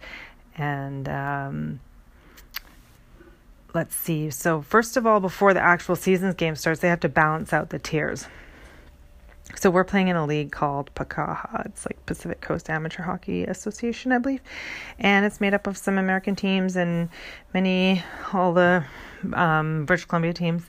and. 0.57 1.09
Um, 1.09 1.79
let's 3.73 3.93
see. 3.93 4.29
So, 4.29 4.61
first 4.61 4.95
of 4.95 5.05
all, 5.05 5.19
before 5.19 5.53
the 5.53 5.59
actual 5.59 5.97
season's 5.97 6.33
game 6.35 6.55
starts, 6.55 6.79
they 6.79 6.87
have 6.87 7.01
to 7.01 7.09
balance 7.09 7.51
out 7.51 7.69
the 7.69 7.77
tiers. 7.77 8.27
So 9.53 9.69
we're 9.69 9.83
playing 9.83 10.07
in 10.07 10.15
a 10.15 10.25
league 10.25 10.51
called 10.51 10.93
PACAHA. 10.95 11.67
It's 11.67 11.85
like 11.85 12.03
Pacific 12.05 12.41
Coast 12.41 12.69
Amateur 12.69 13.03
Hockey 13.03 13.43
Association, 13.43 14.11
I 14.11 14.17
believe, 14.17 14.41
and 14.97 15.25
it's 15.25 15.39
made 15.39 15.53
up 15.53 15.67
of 15.67 15.77
some 15.77 15.97
American 15.97 16.35
teams 16.35 16.75
and 16.75 17.09
many 17.53 18.03
all 18.33 18.53
the 18.53 18.83
um, 19.33 19.85
British 19.85 20.05
Columbia 20.05 20.33
teams. 20.33 20.63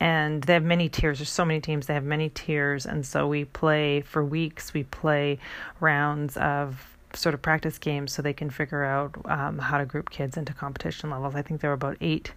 And 0.00 0.42
they 0.44 0.54
have 0.54 0.64
many 0.64 0.88
tiers. 0.88 1.18
There's 1.18 1.28
so 1.28 1.44
many 1.44 1.60
teams. 1.60 1.86
They 1.86 1.94
have 1.94 2.04
many 2.04 2.28
tiers, 2.28 2.86
and 2.86 3.04
so 3.04 3.26
we 3.26 3.44
play 3.44 4.00
for 4.00 4.24
weeks. 4.24 4.72
We 4.72 4.84
play 4.84 5.38
rounds 5.80 6.36
of 6.36 6.96
sort 7.14 7.34
of 7.34 7.42
practice 7.42 7.78
games 7.78 8.12
so 8.12 8.22
they 8.22 8.32
can 8.32 8.50
figure 8.50 8.84
out 8.84 9.16
um, 9.24 9.58
how 9.58 9.78
to 9.78 9.84
group 9.84 10.10
kids 10.10 10.36
into 10.36 10.52
competition 10.52 11.10
levels. 11.10 11.34
I 11.34 11.42
think 11.42 11.60
there 11.60 11.70
were 11.70 11.74
about 11.74 11.96
eight 12.00 12.32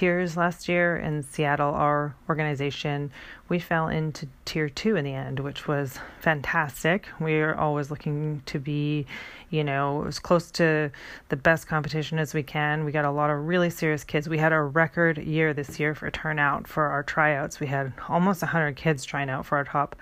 tiers 0.00 0.34
last 0.34 0.66
year 0.66 0.96
in 0.96 1.22
Seattle. 1.22 1.74
Our 1.74 2.14
organization, 2.26 3.12
we 3.50 3.58
fell 3.58 3.88
into 3.88 4.26
tier 4.46 4.70
two 4.70 4.96
in 4.96 5.04
the 5.04 5.12
end, 5.12 5.40
which 5.40 5.68
was 5.68 5.98
fantastic. 6.20 7.06
We 7.20 7.34
are 7.40 7.54
always 7.54 7.90
looking 7.90 8.42
to 8.46 8.58
be, 8.58 9.04
you 9.50 9.62
know, 9.62 10.06
as 10.06 10.18
close 10.18 10.50
to 10.52 10.90
the 11.28 11.36
best 11.36 11.66
competition 11.66 12.18
as 12.18 12.32
we 12.32 12.42
can. 12.42 12.86
We 12.86 12.92
got 12.92 13.04
a 13.04 13.10
lot 13.10 13.28
of 13.28 13.46
really 13.46 13.68
serious 13.68 14.02
kids. 14.02 14.26
We 14.26 14.38
had 14.38 14.54
a 14.54 14.62
record 14.62 15.18
year 15.18 15.52
this 15.52 15.78
year 15.78 15.94
for 15.94 16.10
turnout 16.10 16.66
for 16.66 16.84
our 16.84 17.02
tryouts. 17.02 17.60
We 17.60 17.66
had 17.66 17.92
almost 18.08 18.40
100 18.40 18.76
kids 18.76 19.04
trying 19.04 19.28
out 19.28 19.44
for 19.44 19.58
our 19.58 19.64
top 19.64 19.96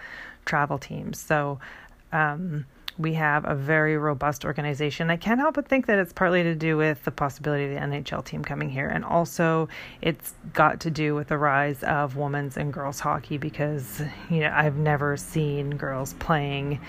travel 0.45 0.79
teams. 0.79 1.19
So, 1.19 1.59
um, 2.13 2.67
we 2.99 3.15
have 3.15 3.45
a 3.45 3.55
very 3.55 3.97
robust 3.97 4.45
organization. 4.45 5.09
I 5.09 5.17
can't 5.17 5.39
help 5.39 5.55
but 5.55 5.69
think 5.69 5.87
that 5.87 5.99
it's 5.99 6.13
partly 6.13 6.43
to 6.43 6.55
do 6.55 6.77
with 6.77 7.05
the 7.05 7.13
possibility 7.13 7.65
of 7.65 7.71
the 7.71 7.77
NHL 7.77 8.25
team 8.25 8.45
coming 8.45 8.69
here, 8.69 8.89
and 8.89 9.05
also 9.05 9.69
it's 10.03 10.35
got 10.53 10.81
to 10.81 10.91
do 10.91 11.15
with 11.15 11.29
the 11.29 11.39
rise 11.39 11.83
of 11.85 12.17
women's 12.17 12.57
and 12.57 12.73
girls 12.73 12.99
hockey 13.01 13.39
because 13.39 14.03
you 14.31 14.41
know 14.41 14.53
I've 14.53 14.77
never 14.77 15.17
seen 15.17 15.71
girls 15.71 16.15
playing 16.15 16.81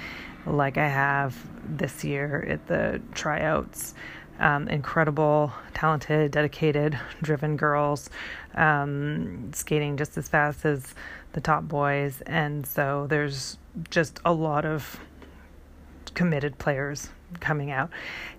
like 0.47 0.77
I 0.77 0.87
have 0.87 1.35
this 1.77 2.03
year 2.03 2.45
at 2.49 2.67
the 2.67 3.01
tryouts. 3.13 3.93
Um, 4.39 4.69
incredible, 4.69 5.51
talented, 5.73 6.31
dedicated, 6.31 6.97
driven 7.21 7.57
girls 7.57 8.09
um, 8.55 9.51
skating 9.53 9.97
just 9.97 10.17
as 10.17 10.29
fast 10.29 10.63
as 10.63 10.95
the 11.33 11.41
top 11.41 11.65
boys, 11.65 12.21
and 12.25 12.65
so 12.65 13.05
there's 13.09 13.57
just 13.89 14.21
a 14.23 14.31
lot 14.31 14.65
of 14.65 14.97
committed 16.09 16.57
players 16.57 17.09
coming 17.39 17.71
out, 17.71 17.89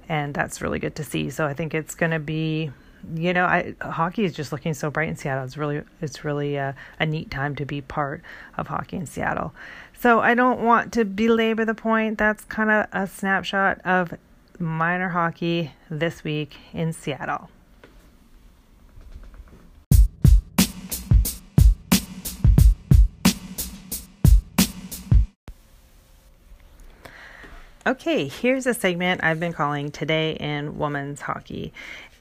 and 0.08 0.34
that's 0.34 0.60
really 0.60 0.78
good 0.78 0.94
to 0.96 1.04
see. 1.04 1.30
So 1.30 1.46
I 1.46 1.54
think 1.54 1.74
it's 1.74 1.94
going 1.94 2.12
to 2.12 2.18
be, 2.18 2.70
you 3.14 3.32
know, 3.32 3.44
I, 3.44 3.74
hockey 3.80 4.24
is 4.24 4.34
just 4.34 4.52
looking 4.52 4.74
so 4.74 4.90
bright 4.90 5.08
in 5.08 5.16
Seattle. 5.16 5.44
It's 5.44 5.56
really 5.56 5.82
it's 6.00 6.24
really 6.24 6.56
a, 6.56 6.74
a 6.98 7.06
neat 7.06 7.30
time 7.30 7.54
to 7.56 7.64
be 7.64 7.80
part 7.80 8.22
of 8.56 8.68
hockey 8.68 8.96
in 8.96 9.06
Seattle. 9.06 9.54
So 9.98 10.20
I 10.20 10.34
don't 10.34 10.60
want 10.60 10.92
to 10.94 11.04
belabor 11.04 11.64
the 11.64 11.74
point. 11.74 12.18
That's 12.18 12.44
kind 12.44 12.70
of 12.70 12.86
a 12.92 13.06
snapshot 13.06 13.80
of 13.84 14.14
minor 14.58 15.10
hockey 15.10 15.72
this 15.90 16.24
week 16.24 16.56
in 16.72 16.92
Seattle. 16.92 17.50
Okay, 27.86 28.28
here's 28.28 28.66
a 28.66 28.74
segment 28.74 29.24
I've 29.24 29.40
been 29.40 29.54
calling 29.54 29.90
Today 29.90 30.32
in 30.32 30.76
Women's 30.76 31.22
Hockey. 31.22 31.72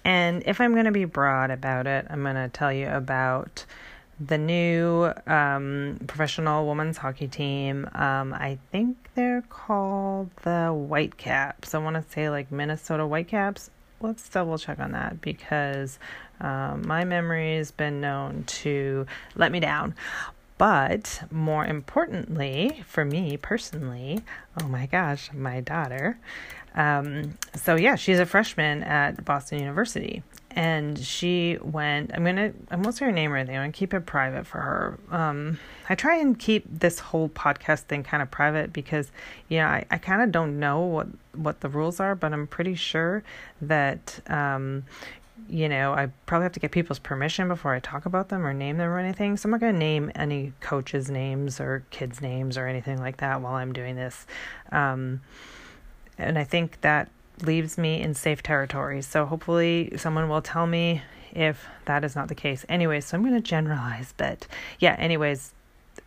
And 0.05 0.41
if 0.45 0.61
I'm 0.61 0.71
going 0.71 0.85
to 0.85 0.91
be 0.91 1.03
broad 1.03 1.51
about 1.51 1.85
it, 1.85 2.07
I'm 2.09 2.23
going 2.23 2.35
to 2.35 2.47
tell 2.47 2.71
you 2.71 2.87
about 2.87 3.65
the 4.21 4.37
new 4.37 5.11
um, 5.27 5.99
professional 6.07 6.65
women's 6.65 6.95
hockey 6.95 7.27
team. 7.27 7.89
Um, 7.93 8.33
I 8.33 8.57
think 8.71 9.09
they're 9.15 9.43
called 9.49 10.29
the 10.43 10.69
Whitecaps. 10.69 11.75
I 11.75 11.79
want 11.79 11.97
to 11.97 12.09
say 12.13 12.29
like 12.29 12.53
Minnesota 12.53 13.05
Whitecaps. 13.05 13.69
Let's 13.99 14.29
double 14.29 14.57
check 14.57 14.79
on 14.79 14.93
that 14.93 15.19
because 15.19 15.99
um, 16.39 16.87
my 16.87 17.03
memory 17.03 17.57
has 17.57 17.71
been 17.71 17.99
known 17.99 18.45
to 18.45 19.05
let 19.35 19.51
me 19.51 19.59
down. 19.59 19.93
But 20.59 21.23
more 21.31 21.65
importantly, 21.65 22.83
for 22.85 23.05
me 23.05 23.37
personally, 23.37 24.19
oh 24.61 24.67
my 24.67 24.85
gosh, 24.87 25.31
my 25.33 25.61
daughter. 25.61 26.19
Um, 26.75 27.37
so 27.55 27.75
yeah, 27.75 27.95
she's 27.95 28.19
a 28.19 28.25
freshman 28.25 28.83
at 28.83 29.23
Boston 29.23 29.59
University, 29.59 30.21
and 30.51 30.99
she 30.99 31.57
went. 31.61 32.11
I'm 32.13 32.25
gonna. 32.25 32.51
I 32.69 32.75
won't 32.75 32.95
say 32.95 33.05
her 33.05 33.11
name 33.11 33.31
or 33.31 33.37
anything. 33.37 33.55
I'm 33.55 33.63
gonna 33.63 33.71
keep 33.71 33.93
it 33.93 34.05
private 34.05 34.45
for 34.45 34.59
her. 34.59 34.99
Um, 35.09 35.59
I 35.87 35.95
try 35.95 36.17
and 36.17 36.37
keep 36.37 36.65
this 36.69 36.99
whole 36.99 37.29
podcast 37.29 37.83
thing 37.83 38.03
kind 38.03 38.21
of 38.21 38.29
private 38.29 38.71
because, 38.73 39.11
you 39.47 39.59
know, 39.59 39.65
I, 39.65 39.85
I 39.89 39.97
kind 39.97 40.21
of 40.21 40.31
don't 40.31 40.59
know 40.59 40.81
what 40.81 41.07
what 41.33 41.61
the 41.61 41.69
rules 41.69 42.01
are, 42.01 42.15
but 42.15 42.33
I'm 42.33 42.47
pretty 42.47 42.75
sure 42.75 43.23
that, 43.61 44.19
um, 44.27 44.83
you 45.47 45.69
know, 45.69 45.93
I 45.93 46.09
probably 46.25 46.43
have 46.43 46.51
to 46.53 46.59
get 46.59 46.71
people's 46.71 46.99
permission 46.99 47.47
before 47.47 47.73
I 47.73 47.79
talk 47.79 48.05
about 48.05 48.29
them 48.29 48.45
or 48.45 48.53
name 48.53 48.77
them 48.77 48.89
or 48.89 48.99
anything. 48.99 49.37
So 49.37 49.47
I'm 49.47 49.51
not 49.51 49.59
going 49.59 49.73
to 49.73 49.79
name 49.79 50.11
any 50.15 50.53
coaches' 50.59 51.09
names 51.09 51.59
or 51.59 51.83
kids' 51.91 52.21
names 52.21 52.57
or 52.57 52.67
anything 52.67 52.99
like 52.99 53.17
that 53.17 53.41
while 53.41 53.53
I'm 53.53 53.73
doing 53.73 53.95
this. 53.95 54.25
Um, 54.71 55.21
and 56.17 56.37
I 56.37 56.43
think 56.43 56.81
that 56.81 57.09
leaves 57.43 57.77
me 57.77 58.01
in 58.01 58.13
safe 58.13 58.43
territory. 58.43 59.01
So 59.01 59.25
hopefully 59.25 59.93
someone 59.97 60.29
will 60.29 60.41
tell 60.41 60.67
me 60.67 61.01
if 61.31 61.65
that 61.85 62.03
is 62.03 62.15
not 62.15 62.27
the 62.27 62.35
case. 62.35 62.65
Anyway, 62.67 62.99
so 63.01 63.15
I'm 63.15 63.23
going 63.23 63.35
to 63.35 63.41
generalize, 63.41 64.13
but 64.17 64.47
yeah, 64.79 64.95
anyways, 64.99 65.53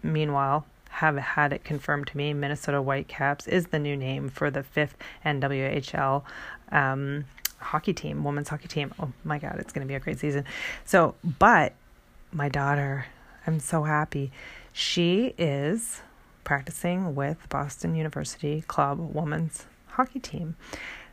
meanwhile, 0.02 0.66
have 0.90 1.16
had 1.16 1.52
it 1.54 1.64
confirmed 1.64 2.06
to 2.06 2.16
me 2.16 2.34
Minnesota 2.34 2.82
Whitecaps 2.82 3.46
is 3.46 3.68
the 3.68 3.78
new 3.78 3.96
name 3.96 4.28
for 4.28 4.50
the 4.50 4.62
fifth 4.62 4.94
NWHL. 5.24 6.22
Um, 6.70 7.24
hockey 7.62 7.92
team, 7.92 8.24
women's 8.24 8.48
hockey 8.48 8.68
team. 8.68 8.92
Oh 8.98 9.12
my 9.24 9.38
God, 9.38 9.56
it's 9.58 9.72
going 9.72 9.86
to 9.86 9.88
be 9.88 9.94
a 9.94 10.00
great 10.00 10.18
season. 10.18 10.44
So, 10.84 11.14
but 11.38 11.74
my 12.32 12.48
daughter, 12.48 13.06
I'm 13.46 13.60
so 13.60 13.84
happy. 13.84 14.32
She 14.72 15.34
is 15.38 16.00
practicing 16.44 17.14
with 17.14 17.48
Boston 17.48 17.94
University 17.94 18.62
Club 18.62 18.98
women's 19.14 19.66
hockey 19.88 20.18
team. 20.18 20.56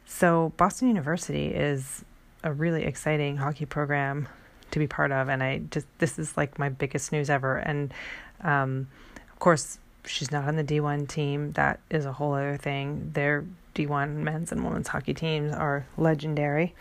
So, 0.06 0.53
Boston 0.58 0.88
University 0.88 1.48
is 1.48 2.03
a 2.44 2.51
really 2.51 2.84
exciting 2.84 3.38
hockey 3.38 3.65
program 3.65 4.27
to 4.72 4.79
be 4.79 4.88
part 4.88 5.12
of. 5.12 5.29
And 5.29 5.44
I 5.44 5.60
just, 5.72 5.88
this 6.00 6.18
is 6.18 6.36
like 6.38 6.58
my 6.58 6.70
biggest 6.70 7.12
news 7.12 7.29
ever. 7.29 7.58
And, 7.58 7.94
um, 8.41 8.88
of 9.32 9.39
course, 9.39 9.79
she's 10.06 10.32
not 10.32 10.46
on 10.46 10.56
the 10.56 10.63
D1 10.63 11.08
team. 11.08 11.51
That 11.53 11.79
is 11.89 12.06
a 12.06 12.13
whole 12.13 12.34
other 12.34 12.58
thing. 12.58 13.12
Their 13.13 13.46
D1 13.79 14.15
men's 14.15 14.51
and 14.51 14.63
women's 14.63 14.89
hockey 14.89 15.13
teams 15.13 15.53
are 15.53 15.86
legendary. 15.98 16.74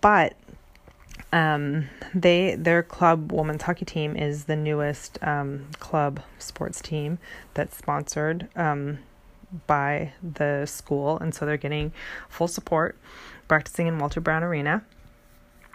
But 0.00 0.34
um, 1.32 1.88
they 2.14 2.54
their 2.56 2.82
club 2.82 3.32
women's 3.32 3.62
hockey 3.62 3.84
team 3.84 4.16
is 4.16 4.44
the 4.44 4.56
newest 4.56 5.18
um, 5.22 5.66
club 5.78 6.20
sports 6.38 6.80
team 6.80 7.18
that's 7.54 7.76
sponsored 7.76 8.48
um, 8.56 8.98
by 9.66 10.12
the 10.22 10.66
school, 10.66 11.18
and 11.18 11.34
so 11.34 11.46
they're 11.46 11.56
getting 11.56 11.92
full 12.28 12.48
support, 12.48 12.96
practicing 13.48 13.86
in 13.86 13.98
Walter 13.98 14.20
Brown 14.20 14.42
Arena, 14.42 14.82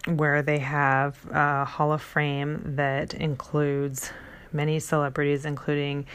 where 0.05 0.41
they 0.41 0.59
have 0.59 1.17
a 1.31 1.65
Hall 1.65 1.91
of 1.91 2.01
Fame 2.01 2.75
that 2.75 3.13
includes 3.13 4.11
many 4.51 4.79
celebrities, 4.79 5.45
including 5.45 6.05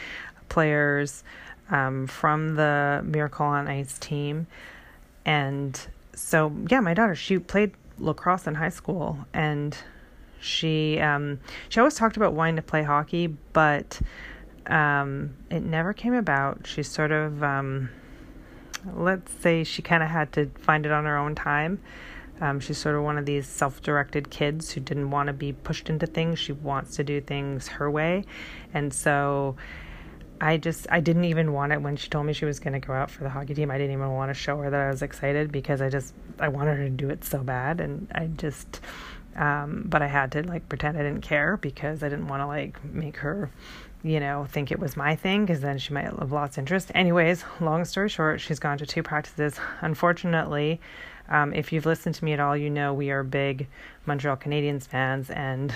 players 0.49 1.23
um, 1.69 2.07
from 2.07 2.55
the 2.55 3.01
Miracle 3.05 3.45
on 3.45 3.67
Ice 3.67 3.97
team. 3.99 4.47
And 5.25 5.79
so, 6.13 6.53
yeah, 6.69 6.79
my 6.79 6.93
daughter, 6.93 7.15
she 7.15 7.39
played 7.39 7.73
lacrosse 7.99 8.47
in 8.47 8.55
high 8.55 8.69
school 8.69 9.17
and 9.33 9.75
she 10.39 10.99
um, 10.99 11.39
she 11.69 11.79
always 11.79 11.95
talked 11.95 12.15
about 12.15 12.33
wanting 12.33 12.57
to 12.57 12.61
play 12.61 12.83
hockey, 12.83 13.27
but 13.27 13.99
um, 14.67 15.35
it 15.49 15.61
never 15.61 15.93
came 15.93 16.13
about. 16.13 16.67
She 16.67 16.83
sort 16.83 17.11
of, 17.11 17.43
um, 17.43 17.89
let's 18.93 19.31
say, 19.33 19.63
she 19.63 19.81
kind 19.81 20.03
of 20.03 20.09
had 20.09 20.31
to 20.33 20.49
find 20.59 20.85
it 20.85 20.91
on 20.91 21.05
her 21.05 21.17
own 21.17 21.35
time. 21.35 21.81
Um, 22.39 22.59
she's 22.59 22.77
sort 22.77 22.95
of 22.95 23.03
one 23.03 23.17
of 23.17 23.25
these 23.25 23.47
self 23.47 23.81
directed 23.81 24.29
kids 24.29 24.71
who 24.71 24.81
didn't 24.81 25.09
want 25.09 25.27
to 25.27 25.33
be 25.33 25.53
pushed 25.53 25.89
into 25.89 26.05
things. 26.05 26.37
She 26.37 26.51
wants 26.51 26.95
to 26.97 27.03
do 27.03 27.19
things 27.19 27.67
her 27.67 27.89
way. 27.89 28.25
And 28.73 28.93
so 28.93 29.55
I 30.39 30.57
just 30.57 30.87
I 30.89 30.99
didn't 30.99 31.25
even 31.25 31.53
want 31.53 31.73
it 31.73 31.81
when 31.81 31.95
she 31.95 32.09
told 32.09 32.25
me 32.25 32.33
she 32.33 32.45
was 32.45 32.59
going 32.59 32.73
to 32.73 32.85
go 32.85 32.93
out 32.93 33.09
for 33.09 33.23
the 33.23 33.29
hockey 33.29 33.53
team. 33.53 33.71
I 33.71 33.77
didn't 33.77 33.93
even 33.93 34.11
want 34.11 34.29
to 34.29 34.33
show 34.33 34.57
her 34.57 34.69
that 34.69 34.79
I 34.79 34.89
was 34.89 35.01
excited 35.01 35.51
because 35.51 35.81
I 35.81 35.89
just 35.89 36.13
I 36.39 36.47
wanted 36.49 36.77
her 36.77 36.83
to 36.85 36.89
do 36.89 37.09
it 37.09 37.23
so 37.23 37.39
bad 37.39 37.81
and 37.81 38.07
I 38.13 38.27
just 38.27 38.81
um 39.35 39.83
but 39.85 40.01
I 40.01 40.07
had 40.07 40.31
to 40.33 40.43
like 40.43 40.67
pretend 40.69 40.97
I 40.97 41.03
didn't 41.03 41.21
care 41.21 41.57
because 41.57 42.03
I 42.03 42.09
didn't 42.09 42.27
want 42.27 42.41
to 42.41 42.47
like 42.47 42.83
make 42.85 43.17
her 43.17 43.49
you 44.03 44.19
know 44.19 44.45
think 44.49 44.71
it 44.71 44.79
was 44.79 44.95
my 44.95 45.15
thing 45.15 45.45
because 45.45 45.61
then 45.61 45.77
she 45.77 45.93
might 45.93 46.05
have 46.05 46.31
lost 46.31 46.57
interest. 46.57 46.91
Anyways, 46.93 47.43
long 47.59 47.83
story 47.85 48.09
short, 48.09 48.39
she's 48.39 48.59
gone 48.59 48.77
to 48.77 48.85
two 48.85 49.03
practices. 49.03 49.59
Unfortunately, 49.81 50.79
um, 51.29 51.53
if 51.53 51.73
you've 51.73 51.85
listened 51.85 52.15
to 52.15 52.25
me 52.25 52.33
at 52.33 52.39
all, 52.39 52.55
you 52.55 52.69
know 52.69 52.93
we 52.93 53.09
are 53.09 53.23
big 53.23 53.67
Montreal 54.05 54.37
Canadiens 54.37 54.87
fans 54.87 55.29
and 55.29 55.73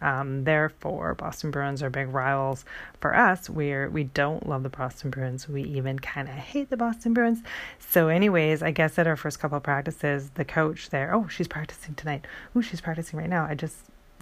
um, 0.00 0.44
therefore, 0.44 1.14
Boston 1.14 1.50
Bruins 1.50 1.82
are 1.82 1.90
big 1.90 2.08
rivals 2.08 2.64
for 3.00 3.14
us. 3.14 3.48
We're 3.48 3.88
we 3.88 4.04
don't 4.04 4.48
love 4.48 4.62
the 4.62 4.68
Boston 4.68 5.10
Bruins. 5.10 5.48
We 5.48 5.62
even 5.62 5.98
kind 5.98 6.28
of 6.28 6.34
hate 6.34 6.70
the 6.70 6.76
Boston 6.76 7.14
Bruins. 7.14 7.42
So, 7.78 8.08
anyways, 8.08 8.62
I 8.62 8.70
guess 8.70 8.98
at 8.98 9.06
our 9.06 9.16
first 9.16 9.38
couple 9.38 9.58
practices, 9.60 10.30
the 10.34 10.44
coach 10.44 10.90
there, 10.90 11.14
oh, 11.14 11.28
she's 11.28 11.48
practicing 11.48 11.94
tonight. 11.94 12.26
Oh, 12.54 12.60
she's 12.60 12.80
practicing 12.80 13.18
right 13.18 13.28
now. 13.30 13.46
I 13.46 13.54
just 13.54 13.76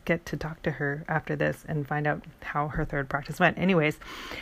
get 0.04 0.26
to 0.26 0.36
talk 0.36 0.62
to 0.62 0.72
her 0.72 1.04
after 1.08 1.34
this 1.36 1.64
and 1.66 1.86
find 1.86 2.06
out 2.06 2.22
how 2.40 2.68
her 2.68 2.84
third 2.84 3.08
practice 3.08 3.40
went. 3.40 3.58
Anyways, 3.58 3.98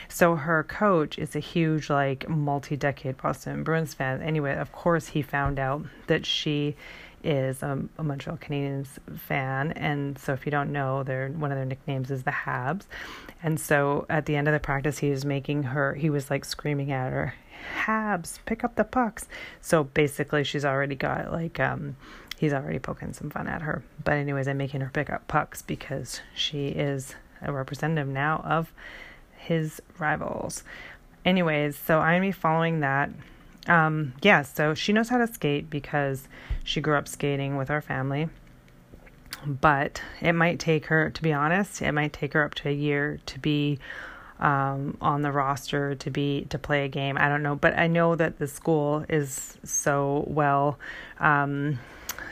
so 0.08 0.36
her 0.36 0.64
coach 0.64 1.18
is 1.18 1.36
a 1.36 1.40
huge, 1.40 1.88
like, 1.88 2.28
multi 2.28 2.76
decade 2.76 3.16
Boston 3.16 3.62
Bruins 3.62 3.94
fan. 3.94 4.22
Anyway, 4.22 4.56
of 4.56 4.72
course, 4.72 5.08
he 5.08 5.22
found 5.22 5.58
out 5.58 5.82
that 6.06 6.26
she 6.26 6.76
is 7.22 7.62
a, 7.62 7.82
a, 7.98 8.02
Montreal 8.02 8.38
Canadiens 8.38 8.88
fan, 9.18 9.72
and 9.72 10.18
so 10.18 10.32
if 10.32 10.44
you 10.46 10.50
don't 10.50 10.72
know, 10.72 11.02
their 11.02 11.28
one 11.28 11.52
of 11.52 11.56
their 11.56 11.64
nicknames 11.64 12.10
is 12.10 12.22
the 12.22 12.30
Habs. 12.30 12.84
And 13.42 13.58
so 13.58 14.06
at 14.08 14.26
the 14.26 14.36
end 14.36 14.48
of 14.48 14.54
the 14.54 14.60
practice, 14.60 14.98
he 14.98 15.10
was 15.10 15.24
making 15.24 15.64
her. 15.64 15.94
He 15.94 16.10
was 16.10 16.30
like 16.30 16.44
screaming 16.44 16.92
at 16.92 17.12
her, 17.12 17.34
"Habs, 17.84 18.38
pick 18.46 18.64
up 18.64 18.76
the 18.76 18.84
pucks!" 18.84 19.28
So 19.60 19.84
basically, 19.84 20.44
she's 20.44 20.64
already 20.64 20.94
got 20.94 21.32
like 21.32 21.58
um, 21.60 21.96
he's 22.38 22.52
already 22.52 22.78
poking 22.78 23.12
some 23.12 23.30
fun 23.30 23.46
at 23.46 23.62
her. 23.62 23.82
But 24.02 24.14
anyways, 24.14 24.48
I'm 24.48 24.58
making 24.58 24.80
her 24.80 24.90
pick 24.92 25.10
up 25.10 25.28
pucks 25.28 25.62
because 25.62 26.20
she 26.34 26.68
is 26.68 27.14
a 27.40 27.52
representative 27.52 28.08
now 28.08 28.42
of 28.44 28.72
his 29.36 29.80
rivals. 29.98 30.62
Anyways, 31.24 31.76
so 31.76 32.00
I'm 32.00 32.16
gonna 32.16 32.28
be 32.28 32.32
following 32.32 32.80
that 32.80 33.10
um, 33.66 34.14
yeah, 34.22 34.42
so 34.42 34.74
she 34.74 34.92
knows 34.92 35.08
how 35.08 35.18
to 35.18 35.26
skate 35.26 35.70
because 35.70 36.28
she 36.64 36.80
grew 36.80 36.96
up 36.96 37.08
skating 37.08 37.56
with 37.56 37.70
our 37.70 37.80
family. 37.80 38.28
But 39.44 40.02
it 40.20 40.32
might 40.32 40.60
take 40.60 40.86
her, 40.86 41.10
to 41.10 41.22
be 41.22 41.32
honest, 41.32 41.82
it 41.82 41.92
might 41.92 42.12
take 42.12 42.32
her 42.34 42.44
up 42.44 42.54
to 42.56 42.68
a 42.68 42.72
year 42.72 43.20
to 43.26 43.38
be 43.38 43.78
um, 44.42 44.96
on 45.00 45.22
the 45.22 45.30
roster 45.30 45.94
to 45.94 46.10
be 46.10 46.46
to 46.50 46.58
play 46.58 46.84
a 46.84 46.88
game. 46.88 47.16
I 47.16 47.28
don't 47.28 47.42
know, 47.42 47.54
but 47.54 47.78
I 47.78 47.86
know 47.86 48.16
that 48.16 48.38
the 48.38 48.48
school 48.48 49.04
is 49.08 49.56
so 49.62 50.24
well 50.26 50.78
um, 51.20 51.78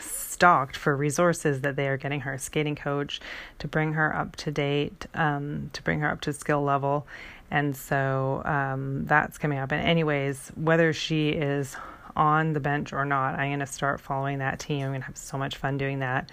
stocked 0.00 0.76
for 0.76 0.96
resources 0.96 1.60
that 1.60 1.76
they 1.76 1.86
are 1.86 1.96
getting 1.96 2.20
her 2.22 2.34
a 2.34 2.38
skating 2.38 2.74
coach 2.74 3.20
to 3.60 3.68
bring 3.68 3.92
her 3.92 4.14
up 4.14 4.34
to 4.36 4.50
date, 4.50 5.06
um, 5.14 5.70
to 5.72 5.82
bring 5.82 6.00
her 6.00 6.10
up 6.10 6.20
to 6.22 6.32
skill 6.32 6.62
level, 6.62 7.06
and 7.50 7.76
so 7.76 8.42
um, 8.44 9.04
that's 9.06 9.38
coming 9.38 9.58
up. 9.58 9.72
And, 9.72 9.86
anyways, 9.86 10.52
whether 10.54 10.92
she 10.92 11.30
is 11.30 11.76
on 12.16 12.52
the 12.52 12.60
bench 12.60 12.92
or 12.92 13.04
not, 13.04 13.38
I'm 13.38 13.50
going 13.50 13.60
to 13.60 13.66
start 13.66 14.00
following 14.00 14.38
that 14.38 14.58
team. 14.58 14.84
I'm 14.84 14.90
going 14.90 15.00
to 15.00 15.06
have 15.06 15.16
so 15.16 15.38
much 15.38 15.56
fun 15.56 15.78
doing 15.78 16.00
that 16.00 16.30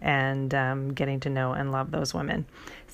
and 0.00 0.54
um, 0.54 0.94
getting 0.94 1.20
to 1.20 1.30
know 1.30 1.52
and 1.52 1.72
love 1.72 1.90
those 1.90 2.12
women. 2.14 2.46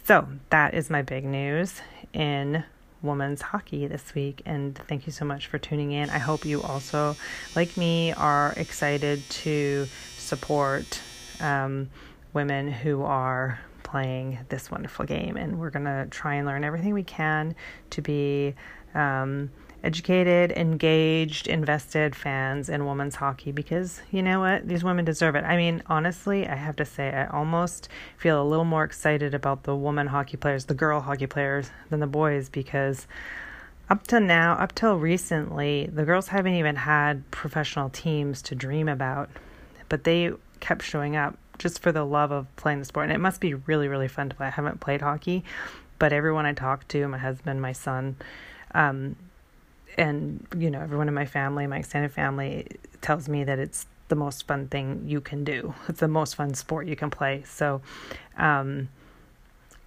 So, 0.05 0.29
that 0.51 0.75
is 0.75 0.91
my 0.91 1.03
big 1.03 1.25
news 1.25 1.81
in 2.13 2.65
women's 3.03 3.43
hockey 3.43 3.87
this 3.87 4.15
week. 4.15 4.43
And 4.47 4.77
thank 4.89 5.07
you 5.07 5.13
so 5.13 5.25
much 5.25 5.47
for 5.47 5.59
tuning 5.59 5.93
in. 5.93 6.11
I 6.11 6.19
hope 6.19 6.45
you 6.45 6.63
also, 6.63 7.17
like 7.55 7.77
me, 7.77 8.13
are 8.13 8.55
excited 8.57 9.23
to 9.29 9.87
support 10.17 11.01
um, 11.41 11.91
women 12.33 12.71
who 12.71 13.03
are 13.03 13.61
playing 13.85 14.41
this 14.49 14.71
wonderful 14.71 15.05
game. 15.05 15.37
And 15.37 15.61
we're 15.61 15.71
going 15.71 15.85
to 15.85 16.09
try 16.11 16.35
and 16.35 16.47
learn 16.47 16.65
everything 16.65 16.93
we 16.93 17.05
can 17.05 17.55
to 17.91 18.03
be 18.03 18.55
um, 18.95 19.51
educated, 19.85 20.51
engaged, 20.53 21.47
invested 21.47 22.17
fans 22.17 22.69
in 22.69 22.87
women's 22.87 23.15
hockey 23.15 23.53
because 23.53 24.01
you 24.11 24.23
know 24.23 24.41
what? 24.41 24.67
These 24.67 24.83
women 24.83 25.05
deserve 25.05 25.37
it. 25.37 25.45
I 25.45 25.57
mean, 25.57 25.83
honestly, 25.87 26.49
I 26.49 26.57
have 26.57 26.75
to 26.77 26.85
say, 26.85 27.11
I 27.11 27.27
almost 27.27 27.89
feel 28.17 28.43
a 28.43 28.49
little 28.49 28.65
more 28.65 28.83
excited 28.83 29.35
about 29.35 29.63
the 29.65 29.77
women 29.77 30.09
hockey 30.09 30.39
players, 30.39 30.65
the 30.65 30.75
girl 30.75 31.01
hockey 31.01 31.27
players, 31.27 31.71
than 31.91 32.01
the 32.01 32.07
boys 32.07 32.49
because 32.49 33.07
up 33.91 34.07
to 34.07 34.19
now, 34.19 34.55
up 34.55 34.75
till 34.75 34.97
recently, 34.97 35.91
the 35.93 36.05
girls 36.05 36.29
haven't 36.29 36.55
even 36.55 36.77
had 36.77 37.31
professional 37.31 37.91
teams 37.91 38.41
to 38.43 38.55
dream 38.55 38.89
about, 38.89 39.29
but 39.91 40.05
they 40.05 40.33
kept 40.61 40.83
showing 40.83 41.15
up 41.17 41.37
just 41.59 41.81
for 41.81 41.93
the 41.93 42.05
love 42.05 42.31
of 42.31 42.55
playing 42.57 42.81
the 42.81 42.85
sport. 42.85 43.05
And 43.05 43.13
it 43.13 43.21
must 43.21 43.41
be 43.41 43.55
really, 43.55 43.89
really 43.89 44.09
fun 44.09 44.29
to 44.29 44.35
play. 44.35 44.47
I 44.47 44.51
haven't 44.51 44.81
played 44.81 45.01
hockey, 45.01 45.45
but 45.99 46.13
everyone 46.13 46.47
I 46.47 46.53
talk 46.53 46.87
to, 46.89 47.07
my 47.09 47.19
husband, 47.19 47.63
my 47.63 47.73
son, 47.73 48.17
um, 48.75 49.17
and 49.97 50.45
you 50.59 50.71
know 50.71 50.81
everyone 50.81 51.09
in 51.09 51.15
my 51.15 51.27
family, 51.27 51.67
my 51.67 51.79
extended 51.79 52.13
family, 52.13 52.67
tells 53.01 53.29
me 53.29 53.45
that 53.45 53.59
it's 53.59 53.87
the 54.09 54.17
most 54.17 54.47
fun 54.47 54.69
thing 54.69 55.05
you 55.07 55.21
can 55.21 55.45
do. 55.45 55.75
It's 55.89 56.01
the 56.01 56.09
most 56.09 56.35
fun 56.35 56.55
sport 56.55 56.87
you 56.87 56.97
can 56.97 57.11
play. 57.11 57.43
So, 57.47 57.81
um, 58.37 58.89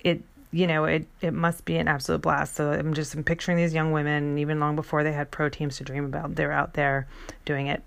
it 0.03 0.21
you 0.51 0.65
know 0.65 0.86
it 0.86 1.08
it 1.21 1.34
must 1.34 1.65
be 1.65 1.77
an 1.77 1.88
absolute 1.88 2.21
blast. 2.21 2.56
So 2.56 2.71
I'm 2.71 2.93
just 2.93 3.13
I'm 3.13 3.23
picturing 3.23 3.58
these 3.58 3.73
young 3.73 3.91
women, 3.91 4.38
even 4.38 4.60
long 4.60 4.75
before 4.75 5.03
they 5.03 5.12
had 5.12 5.30
pro 5.30 5.49
teams 5.49 5.77
to 5.77 5.84
dream 5.84 6.06
about, 6.06 6.36
they're 6.36 6.53
out 6.53 6.73
there 6.73 7.08
doing 7.45 7.67
it, 7.67 7.84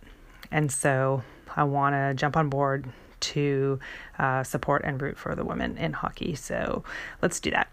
and 0.51 0.71
so 0.71 1.23
I 1.57 1.65
want 1.65 1.95
to 1.95 2.15
jump 2.15 2.37
on 2.37 2.49
board 2.49 2.93
to 3.21 3.79
uh, 4.19 4.43
support 4.43 4.83
and 4.85 5.01
root 5.01 5.19
for 5.19 5.35
the 5.35 5.45
women 5.45 5.77
in 5.79 5.93
hockey. 5.93 6.35
So 6.35 6.85
let's 7.23 7.41
do 7.41 7.51
that. 7.51 7.69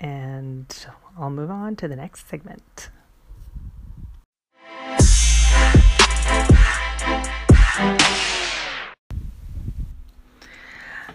And 0.00 0.86
I'll 1.18 1.30
move 1.30 1.50
on 1.50 1.76
to 1.76 1.88
the 1.88 1.96
next 1.96 2.28
segment. 2.28 2.90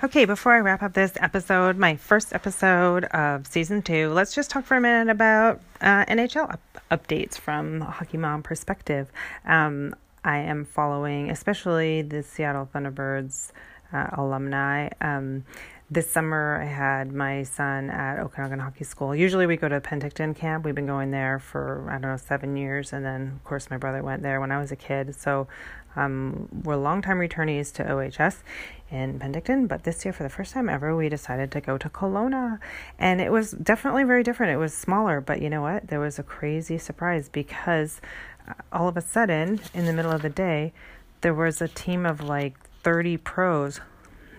Okay, 0.04 0.26
before 0.26 0.54
I 0.54 0.60
wrap 0.62 0.82
up 0.82 0.94
this 0.94 1.14
episode, 1.18 1.78
my 1.78 1.96
first 1.96 2.34
episode 2.34 3.04
of 3.06 3.46
season 3.46 3.84
two, 3.84 4.10
let's 4.10 4.34
just 4.34 4.50
talk 4.50 4.66
for 4.66 4.76
a 4.76 4.82
minute 4.82 5.12
about 5.12 5.62
uh, 5.80 6.06
NHL 6.06 6.52
up- 6.52 6.82
updates 6.90 7.38
from 7.38 7.84
a 7.84 7.86
hockey 7.86 8.18
mom 8.18 8.42
perspective. 8.42 9.12
Um, 9.46 9.96
I 10.24 10.38
am 10.38 10.66
following, 10.66 11.30
especially 11.30 12.02
the 12.02 12.24
Seattle 12.24 12.68
Thunderbirds 12.74 13.52
uh, 13.94 14.08
alumni. 14.14 14.90
Um, 15.00 15.46
this 15.92 16.10
summer, 16.10 16.62
I 16.62 16.66
had 16.66 17.12
my 17.12 17.44
son 17.44 17.90
at 17.90 18.18
Okanagan 18.20 18.60
Hockey 18.60 18.86
School. 18.86 19.14
Usually, 19.14 19.46
we 19.46 19.58
go 19.58 19.68
to 19.68 19.82
Penticton 19.82 20.34
Camp. 20.34 20.64
We've 20.64 20.74
been 20.74 20.88
going 20.88 21.12
there 21.12 21.38
for, 21.38 21.86
I 21.90 21.94
don't 21.94 22.12
know, 22.12 22.16
seven 22.16 22.56
years. 22.56 22.94
And 22.94 23.04
then, 23.04 23.34
of 23.36 23.44
course, 23.44 23.70
my 23.70 23.76
brother 23.76 24.02
went 24.02 24.24
there 24.24 24.40
when 24.40 24.54
I 24.54 24.58
was 24.58 24.72
a 24.72 24.78
kid. 24.78 25.14
So, 25.14 25.50
um, 25.98 26.48
we're 26.64 26.78
longtime 26.78 27.18
returnees 27.18 27.74
to 27.74 27.92
OHS 27.92 28.42
in 28.90 29.20
Penticton. 29.20 29.68
But 29.68 29.84
this 29.84 30.06
year, 30.06 30.14
for 30.14 30.24
the 30.24 30.30
first 30.30 30.54
time 30.54 30.70
ever, 30.70 30.96
we 30.96 31.10
decided 31.10 31.52
to 31.52 31.60
go 31.60 31.78
to 31.78 31.90
Kelowna. 31.90 32.60
And 32.98 33.20
it 33.20 33.30
was 33.30 33.52
definitely 33.52 34.06
very 34.06 34.24
different. 34.24 34.54
It 34.54 34.58
was 34.58 34.74
smaller. 34.74 35.20
But 35.20 35.42
you 35.42 35.50
know 35.50 35.62
what? 35.62 35.88
There 35.88 36.00
was 36.00 36.18
a 36.18 36.24
crazy 36.24 36.78
surprise 36.78 37.28
because 37.28 38.00
uh, 38.48 38.54
all 38.72 38.88
of 38.88 38.96
a 38.96 39.02
sudden, 39.02 39.60
in 39.74 39.86
the 39.86 39.94
middle 39.94 40.12
of 40.12 40.22
the 40.22 40.30
day, 40.30 40.72
there 41.20 41.34
was 41.34 41.62
a 41.62 41.68
team 41.68 42.06
of 42.06 42.22
like 42.22 42.56
30 42.84 43.18
pros 43.18 43.80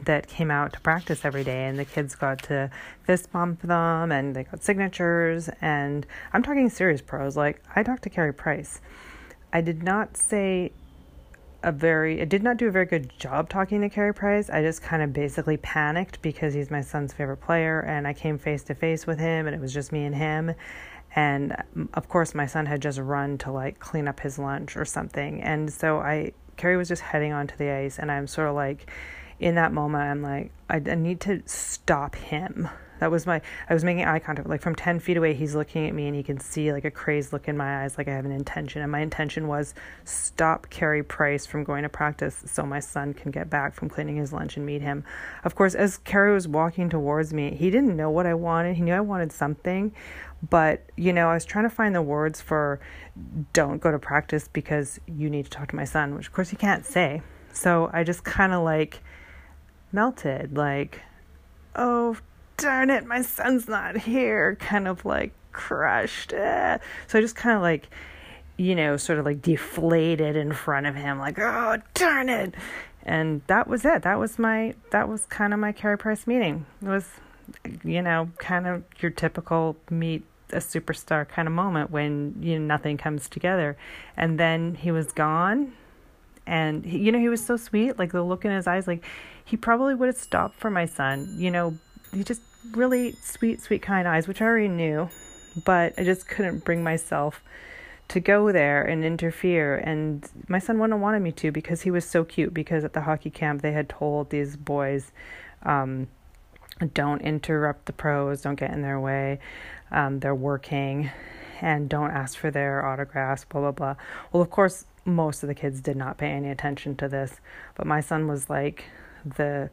that 0.04 0.26
came 0.26 0.50
out 0.50 0.72
to 0.72 0.80
practice 0.80 1.24
every 1.24 1.44
day 1.44 1.66
and 1.66 1.78
the 1.78 1.84
kids 1.84 2.14
got 2.14 2.42
to 2.42 2.70
fist 3.04 3.30
bump 3.32 3.62
them 3.62 4.10
and 4.10 4.34
they 4.34 4.44
got 4.44 4.62
signatures 4.62 5.48
and 5.60 6.06
I'm 6.32 6.42
talking 6.42 6.68
serious 6.68 7.00
pros 7.00 7.36
like 7.36 7.62
I 7.74 7.82
talked 7.82 8.02
to 8.04 8.10
Carey 8.10 8.34
Price. 8.34 8.80
I 9.52 9.60
did 9.60 9.82
not 9.82 10.16
say 10.16 10.72
a 11.62 11.70
very 11.70 12.20
I 12.20 12.24
did 12.24 12.42
not 12.42 12.56
do 12.56 12.66
a 12.66 12.70
very 12.72 12.86
good 12.86 13.16
job 13.18 13.48
talking 13.48 13.80
to 13.82 13.88
Carey 13.88 14.12
Price. 14.12 14.50
I 14.50 14.62
just 14.62 14.82
kind 14.82 15.02
of 15.02 15.12
basically 15.12 15.56
panicked 15.58 16.20
because 16.22 16.54
he's 16.54 16.70
my 16.70 16.80
son's 16.80 17.12
favorite 17.12 17.36
player 17.38 17.80
and 17.80 18.06
I 18.06 18.12
came 18.12 18.38
face 18.38 18.64
to 18.64 18.74
face 18.74 19.06
with 19.06 19.18
him 19.20 19.46
and 19.46 19.54
it 19.54 19.60
was 19.60 19.72
just 19.72 19.92
me 19.92 20.04
and 20.04 20.14
him 20.14 20.54
and 21.14 21.54
of 21.94 22.08
course 22.08 22.34
my 22.34 22.46
son 22.46 22.66
had 22.66 22.82
just 22.82 22.98
run 22.98 23.38
to 23.38 23.52
like 23.52 23.78
clean 23.78 24.08
up 24.08 24.20
his 24.20 24.38
lunch 24.38 24.76
or 24.76 24.84
something 24.84 25.40
and 25.42 25.72
so 25.72 25.98
I 25.98 26.32
Carey 26.56 26.76
was 26.76 26.88
just 26.88 27.02
heading 27.02 27.32
onto 27.32 27.56
the 27.56 27.70
ice, 27.70 27.98
and 27.98 28.10
I'm 28.10 28.26
sort 28.26 28.48
of 28.48 28.54
like, 28.54 28.90
in 29.40 29.56
that 29.56 29.72
moment, 29.72 30.04
I'm 30.04 30.22
like, 30.22 30.52
I, 30.68 30.76
I 30.76 30.94
need 30.94 31.20
to 31.22 31.42
stop 31.46 32.14
him. 32.14 32.68
that 33.02 33.10
was 33.10 33.26
my 33.26 33.42
I 33.68 33.74
was 33.74 33.82
making 33.82 34.04
eye 34.04 34.20
contact 34.20 34.48
like 34.48 34.62
from 34.62 34.76
10 34.76 35.00
feet 35.00 35.16
away 35.16 35.34
he's 35.34 35.56
looking 35.56 35.88
at 35.88 35.94
me 35.94 36.06
and 36.06 36.14
he 36.14 36.22
can 36.22 36.38
see 36.38 36.72
like 36.72 36.84
a 36.84 36.90
crazed 36.90 37.32
look 37.32 37.48
in 37.48 37.56
my 37.56 37.82
eyes 37.82 37.98
like 37.98 38.06
I 38.06 38.12
have 38.12 38.24
an 38.24 38.30
intention 38.30 38.80
and 38.80 38.92
my 38.92 39.00
intention 39.00 39.48
was 39.48 39.74
stop 40.04 40.70
Carey 40.70 41.02
Price 41.02 41.44
from 41.44 41.64
going 41.64 41.82
to 41.82 41.88
practice 41.88 42.44
so 42.46 42.64
my 42.64 42.78
son 42.78 43.12
can 43.12 43.32
get 43.32 43.50
back 43.50 43.74
from 43.74 43.88
cleaning 43.88 44.14
his 44.16 44.32
lunch 44.32 44.56
and 44.56 44.64
meet 44.64 44.82
him. 44.82 45.02
Of 45.42 45.56
course 45.56 45.74
as 45.74 45.98
Carey 45.98 46.32
was 46.32 46.46
walking 46.46 46.88
towards 46.88 47.34
me 47.34 47.56
he 47.56 47.70
didn't 47.70 47.96
know 47.96 48.08
what 48.10 48.24
I 48.26 48.34
wanted. 48.34 48.76
He 48.76 48.82
knew 48.82 48.94
I 48.94 49.00
wanted 49.00 49.32
something 49.32 49.92
but 50.48 50.82
you 50.96 51.12
know 51.12 51.28
I 51.28 51.34
was 51.34 51.44
trying 51.44 51.64
to 51.64 51.70
find 51.70 51.94
the 51.94 52.02
words 52.02 52.40
for 52.40 52.80
don't 53.52 53.80
go 53.80 53.90
to 53.90 53.98
practice 53.98 54.48
because 54.48 54.98
you 55.06 55.30
need 55.30 55.44
to 55.44 55.50
talk 55.50 55.68
to 55.68 55.76
my 55.76 55.84
son 55.84 56.14
which 56.14 56.26
of 56.26 56.32
course 56.32 56.50
he 56.50 56.56
can't 56.56 56.84
say. 56.84 57.22
So 57.52 57.90
I 57.92 58.04
just 58.04 58.24
kind 58.24 58.52
of 58.52 58.62
like 58.62 59.00
melted 59.92 60.56
like 60.56 61.00
oh 61.76 62.16
darn 62.62 62.90
it, 62.90 63.06
my 63.06 63.22
son's 63.22 63.68
not 63.68 63.96
here, 63.96 64.56
kind 64.56 64.88
of 64.88 65.04
like 65.04 65.32
crushed. 65.52 66.32
Eh. 66.32 66.78
So 67.06 67.18
I 67.18 67.22
just 67.22 67.36
kind 67.36 67.56
of 67.56 67.62
like, 67.62 67.88
you 68.56 68.74
know, 68.74 68.96
sort 68.96 69.18
of 69.18 69.24
like 69.24 69.42
deflated 69.42 70.36
in 70.36 70.52
front 70.52 70.86
of 70.86 70.94
him, 70.94 71.18
like, 71.18 71.38
oh, 71.38 71.78
darn 71.94 72.28
it. 72.28 72.54
And 73.02 73.42
that 73.48 73.66
was 73.66 73.84
it. 73.84 74.02
That 74.02 74.18
was 74.18 74.38
my, 74.38 74.74
that 74.90 75.08
was 75.08 75.26
kind 75.26 75.52
of 75.52 75.58
my 75.58 75.72
Carey 75.72 75.98
Price 75.98 76.26
meeting. 76.26 76.66
It 76.80 76.88
was, 76.88 77.08
you 77.84 78.00
know, 78.00 78.30
kind 78.38 78.66
of 78.66 78.84
your 79.00 79.10
typical 79.10 79.76
meet 79.90 80.24
a 80.52 80.58
superstar 80.58 81.28
kind 81.28 81.48
of 81.48 81.54
moment 81.54 81.90
when, 81.90 82.36
you 82.40 82.58
know, 82.58 82.64
nothing 82.64 82.96
comes 82.96 83.28
together. 83.28 83.76
And 84.16 84.38
then 84.38 84.74
he 84.74 84.90
was 84.90 85.12
gone. 85.12 85.72
And, 86.46 86.84
he, 86.84 86.98
you 86.98 87.12
know, 87.12 87.18
he 87.18 87.28
was 87.28 87.44
so 87.44 87.56
sweet, 87.56 87.98
like 87.98 88.12
the 88.12 88.22
look 88.22 88.44
in 88.44 88.50
his 88.50 88.66
eyes, 88.66 88.86
like 88.86 89.04
he 89.44 89.56
probably 89.56 89.94
would 89.94 90.06
have 90.06 90.16
stopped 90.16 90.58
for 90.58 90.70
my 90.70 90.86
son, 90.86 91.34
you 91.36 91.50
know, 91.50 91.78
he 92.12 92.24
just 92.24 92.42
really 92.72 93.12
sweet, 93.12 93.60
sweet, 93.60 93.82
kind 93.82 94.06
eyes, 94.06 94.28
which 94.28 94.40
I 94.40 94.44
already 94.46 94.68
knew, 94.68 95.08
but 95.64 95.94
I 95.98 96.04
just 96.04 96.28
couldn't 96.28 96.64
bring 96.64 96.82
myself 96.82 97.42
to 98.08 98.20
go 98.20 98.52
there 98.52 98.82
and 98.82 99.04
interfere. 99.04 99.76
And 99.76 100.28
my 100.48 100.58
son 100.58 100.78
wouldn't 100.78 100.94
have 100.94 101.00
wanted 101.00 101.20
me 101.20 101.32
to 101.32 101.50
because 101.50 101.82
he 101.82 101.90
was 101.90 102.04
so 102.04 102.24
cute. 102.24 102.52
Because 102.52 102.84
at 102.84 102.92
the 102.92 103.02
hockey 103.02 103.30
camp, 103.30 103.62
they 103.62 103.72
had 103.72 103.88
told 103.88 104.30
these 104.30 104.56
boys, 104.56 105.12
um, 105.62 106.08
don't 106.94 107.22
interrupt 107.22 107.86
the 107.86 107.92
pros, 107.92 108.42
don't 108.42 108.58
get 108.58 108.70
in 108.70 108.82
their 108.82 109.00
way. 109.00 109.38
Um, 109.92 110.18
they're 110.20 110.34
working, 110.34 111.10
and 111.60 111.88
don't 111.88 112.10
ask 112.10 112.36
for 112.36 112.50
their 112.50 112.84
autographs, 112.84 113.44
blah, 113.44 113.60
blah, 113.60 113.70
blah. 113.70 113.94
Well, 114.32 114.42
of 114.42 114.50
course, 114.50 114.86
most 115.04 115.42
of 115.42 115.48
the 115.48 115.54
kids 115.54 115.80
did 115.80 115.96
not 115.96 116.18
pay 116.18 116.30
any 116.30 116.50
attention 116.50 116.96
to 116.96 117.08
this, 117.08 117.40
but 117.76 117.86
my 117.86 118.00
son 118.00 118.26
was 118.26 118.50
like 118.50 118.84
the 119.24 119.70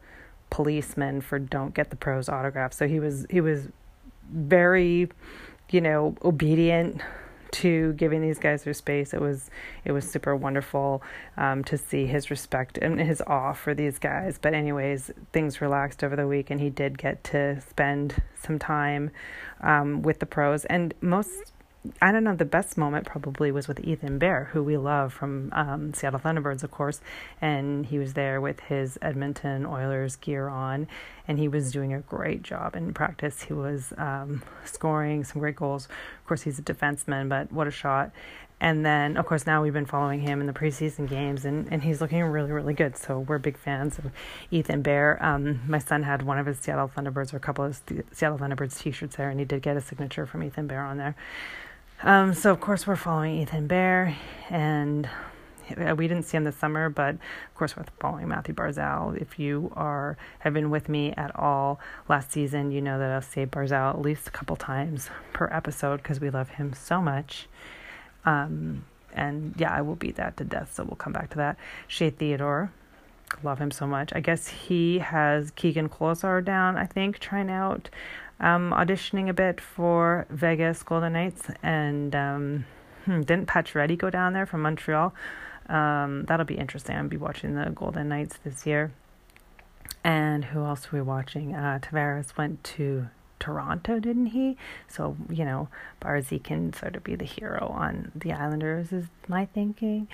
policeman 0.50 1.20
for 1.20 1.38
don't 1.38 1.74
get 1.74 1.90
the 1.90 1.96
pros 1.96 2.28
autograph. 2.28 2.72
So 2.72 2.86
he 2.86 3.00
was 3.00 3.26
he 3.30 3.40
was 3.40 3.68
very, 4.32 5.08
you 5.70 5.80
know, 5.80 6.16
obedient 6.22 7.00
to 7.52 7.92
giving 7.94 8.22
these 8.22 8.38
guys 8.38 8.64
their 8.64 8.74
space. 8.74 9.12
It 9.12 9.20
was 9.20 9.50
it 9.84 9.92
was 9.92 10.08
super 10.08 10.34
wonderful 10.36 11.02
um, 11.36 11.64
to 11.64 11.76
see 11.76 12.06
his 12.06 12.30
respect 12.30 12.78
and 12.78 13.00
his 13.00 13.22
awe 13.26 13.52
for 13.52 13.74
these 13.74 13.98
guys. 13.98 14.38
But 14.40 14.54
anyways, 14.54 15.10
things 15.32 15.60
relaxed 15.60 16.04
over 16.04 16.16
the 16.16 16.26
week, 16.26 16.50
and 16.50 16.60
he 16.60 16.70
did 16.70 16.98
get 16.98 17.24
to 17.24 17.60
spend 17.60 18.22
some 18.42 18.58
time 18.58 19.10
um, 19.60 20.02
with 20.02 20.18
the 20.20 20.26
pros. 20.26 20.64
And 20.66 20.94
most 21.00 21.52
I 22.02 22.12
don't 22.12 22.24
know, 22.24 22.36
the 22.36 22.44
best 22.44 22.76
moment 22.76 23.06
probably 23.06 23.50
was 23.50 23.66
with 23.66 23.80
Ethan 23.80 24.18
Bear, 24.18 24.50
who 24.52 24.62
we 24.62 24.76
love 24.76 25.14
from 25.14 25.50
um, 25.52 25.94
Seattle 25.94 26.20
Thunderbirds, 26.20 26.62
of 26.62 26.70
course. 26.70 27.00
And 27.40 27.86
he 27.86 27.98
was 27.98 28.12
there 28.12 28.38
with 28.38 28.60
his 28.60 28.98
Edmonton 29.00 29.64
Oilers 29.64 30.16
gear 30.16 30.48
on, 30.48 30.88
and 31.30 31.38
he 31.38 31.46
was 31.46 31.70
doing 31.70 31.94
a 31.94 32.00
great 32.00 32.42
job 32.42 32.74
in 32.74 32.92
practice. 32.92 33.42
He 33.42 33.52
was 33.52 33.92
um, 33.96 34.42
scoring 34.64 35.22
some 35.22 35.38
great 35.38 35.54
goals. 35.54 35.84
Of 35.86 36.26
course, 36.26 36.42
he's 36.42 36.58
a 36.58 36.62
defenseman, 36.62 37.28
but 37.28 37.52
what 37.52 37.68
a 37.68 37.70
shot. 37.70 38.10
And 38.60 38.84
then, 38.84 39.16
of 39.16 39.26
course, 39.26 39.46
now 39.46 39.62
we've 39.62 39.72
been 39.72 39.86
following 39.86 40.22
him 40.22 40.40
in 40.40 40.48
the 40.48 40.52
preseason 40.52 41.08
games, 41.08 41.44
and, 41.44 41.72
and 41.72 41.84
he's 41.84 42.00
looking 42.00 42.20
really, 42.24 42.50
really 42.50 42.74
good. 42.74 42.96
So 42.96 43.20
we're 43.20 43.38
big 43.38 43.56
fans 43.56 43.96
of 43.96 44.10
Ethan 44.50 44.82
Bear. 44.82 45.24
Um, 45.24 45.60
my 45.68 45.78
son 45.78 46.02
had 46.02 46.22
one 46.22 46.36
of 46.36 46.46
his 46.46 46.58
Seattle 46.58 46.90
Thunderbirds 46.94 47.32
or 47.32 47.36
a 47.36 47.40
couple 47.40 47.64
of 47.64 47.80
Seattle 48.10 48.36
Thunderbirds 48.36 48.76
t 48.80 48.90
shirts 48.90 49.14
there, 49.14 49.30
and 49.30 49.38
he 49.38 49.46
did 49.46 49.62
get 49.62 49.76
a 49.76 49.80
signature 49.80 50.26
from 50.26 50.42
Ethan 50.42 50.66
Bear 50.66 50.82
on 50.82 50.96
there. 50.96 51.14
Um, 52.02 52.34
so 52.34 52.50
of 52.50 52.60
course 52.60 52.88
we're 52.88 52.96
following 52.96 53.38
Ethan 53.38 53.68
Bear, 53.68 54.16
and 54.48 55.08
we 55.76 56.08
didn't 56.08 56.24
see 56.24 56.36
him 56.36 56.44
this 56.44 56.56
summer, 56.56 56.88
but 56.88 57.14
of 57.14 57.54
course 57.54 57.76
we're 57.76 57.84
following 57.98 58.28
Mathew 58.28 58.54
Barzal. 58.54 59.16
If 59.20 59.38
you 59.38 59.72
are 59.74 60.16
have 60.40 60.54
been 60.54 60.70
with 60.70 60.88
me 60.88 61.12
at 61.16 61.34
all 61.36 61.80
last 62.08 62.32
season, 62.32 62.70
you 62.72 62.80
know 62.80 62.98
that 62.98 63.10
I'll 63.10 63.22
say 63.22 63.46
Barzal 63.46 63.94
at 63.94 64.00
least 64.00 64.28
a 64.28 64.30
couple 64.30 64.56
times 64.56 65.10
per 65.32 65.48
episode 65.52 65.98
because 65.98 66.20
we 66.20 66.30
love 66.30 66.50
him 66.50 66.72
so 66.72 67.00
much. 67.00 67.48
Um, 68.24 68.84
and 69.14 69.54
yeah, 69.56 69.72
I 69.72 69.80
will 69.82 69.96
beat 69.96 70.16
that 70.16 70.36
to 70.36 70.44
death, 70.44 70.74
so 70.74 70.84
we'll 70.84 70.96
come 70.96 71.12
back 71.12 71.30
to 71.30 71.36
that. 71.38 71.56
Shea 71.88 72.10
Theodore, 72.10 72.72
love 73.42 73.58
him 73.58 73.70
so 73.70 73.86
much. 73.86 74.12
I 74.14 74.20
guess 74.20 74.48
he 74.48 74.98
has 74.98 75.50
Keegan 75.52 75.88
Kolesar 75.88 76.44
down, 76.44 76.76
I 76.76 76.86
think, 76.86 77.18
trying 77.18 77.50
out 77.50 77.90
um, 78.40 78.72
auditioning 78.72 79.28
a 79.28 79.32
bit 79.32 79.60
for 79.60 80.26
Vegas 80.30 80.82
Golden 80.82 81.12
Knights, 81.12 81.42
and 81.62 82.14
um, 82.14 82.64
hmm, 83.04 83.20
didn't 83.22 83.46
Pacioretty 83.46 83.98
go 83.98 84.10
down 84.10 84.32
there 84.32 84.46
from 84.46 84.62
Montreal? 84.62 85.14
Um, 85.70 86.24
that'll 86.24 86.46
be 86.46 86.58
interesting. 86.58 86.96
I'll 86.96 87.08
be 87.08 87.16
watching 87.16 87.54
the 87.54 87.70
Golden 87.70 88.08
Knights 88.08 88.38
this 88.44 88.66
year. 88.66 88.92
And 90.02 90.46
who 90.46 90.64
else 90.64 90.86
are 90.86 90.96
we 90.96 91.02
watching? 91.02 91.54
Uh, 91.54 91.78
Tavares 91.80 92.36
went 92.36 92.64
to 92.64 93.08
Toronto, 93.38 93.98
didn't 93.98 94.26
he? 94.26 94.56
So, 94.88 95.16
you 95.28 95.44
know, 95.44 95.68
Barzy 96.02 96.42
can 96.42 96.72
sort 96.72 96.96
of 96.96 97.04
be 97.04 97.14
the 97.14 97.24
hero 97.24 97.68
on 97.68 98.10
the 98.14 98.32
Islanders, 98.32 98.92
is 98.92 99.06
my 99.28 99.46
thinking. 99.46 100.08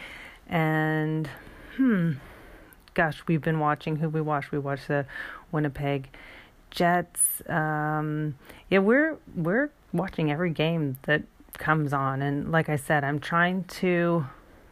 And, 0.49 1.29
hmm, 1.77 2.13
gosh, 2.95 3.23
we've 3.27 3.43
been 3.43 3.59
watching 3.59 3.97
who 3.97 4.09
we 4.09 4.21
watched. 4.21 4.53
We 4.53 4.59
watched 4.59 4.89
the 4.89 5.07
Winnipeg 5.53 6.11
Jets. 6.71 7.43
Um, 7.49 8.37
yeah, 8.71 8.79
we're 8.79 9.17
we're 9.35 9.71
watching 9.93 10.31
every 10.31 10.51
game 10.51 10.99
that 11.03 11.23
comes 11.55 11.93
on, 11.93 12.23
and 12.23 12.53
like 12.53 12.69
I 12.69 12.77
said, 12.77 13.03
I'm 13.03 13.19
trying 13.19 13.65
to 13.65 14.27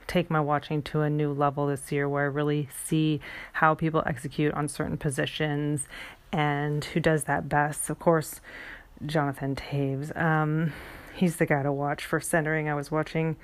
take 0.06 0.30
my 0.30 0.40
watching 0.40 0.82
to 0.82 1.00
a 1.00 1.10
new 1.10 1.32
level 1.32 1.66
this 1.66 1.90
year, 1.92 2.08
where 2.08 2.24
I 2.24 2.28
really 2.28 2.68
see 2.84 3.20
how 3.54 3.74
people 3.74 4.02
execute 4.06 4.54
on 4.54 4.68
certain 4.68 4.96
positions 4.96 5.88
and 6.32 6.84
who 6.84 7.00
does 7.00 7.24
that 7.24 7.48
best. 7.48 7.88
Of 7.90 7.98
course, 7.98 8.40
Jonathan 9.04 9.54
Toews. 9.54 10.16
Um, 10.20 10.72
he's 11.14 11.36
the 11.36 11.46
guy 11.46 11.62
to 11.62 11.72
watch 11.72 12.04
for 12.04 12.20
centering. 12.20 12.68
I 12.68 12.74
was 12.74 12.90
watching. 12.90 13.36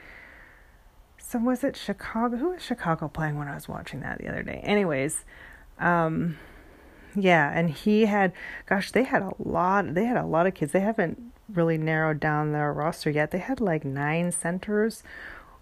So 1.18 1.38
was 1.38 1.62
it 1.62 1.77
Chicago? 1.77 2.37
Who 2.37 2.51
was 2.51 2.62
Chicago 2.62 3.09
playing 3.09 3.38
when 3.38 3.49
I 3.49 3.55
was 3.55 3.68
watching 3.68 4.01
that 4.01 4.18
the 4.18 4.29
other 4.29 4.42
day? 4.42 4.61
Anyways, 4.64 5.25
um, 5.79 6.38
yeah, 7.14 7.51
and 7.53 7.70
he 7.70 8.07
had 8.07 8.33
gosh, 8.66 8.90
they 8.90 9.05
had 9.05 9.23
a 9.23 9.33
lot 9.38 9.94
they 9.94 10.05
had 10.05 10.16
a 10.16 10.27
lot 10.27 10.46
of 10.46 10.55
kids. 10.55 10.73
They 10.73 10.81
haven't 10.81 11.33
really 11.49 11.79
narrowed 11.79 12.20
down 12.20 12.53
their 12.53 12.73
roster 12.73 13.11
yet. 13.11 13.31
They 13.31 13.38
had 13.38 13.61
like 13.61 13.85
9 13.85 14.31
centers 14.33 15.03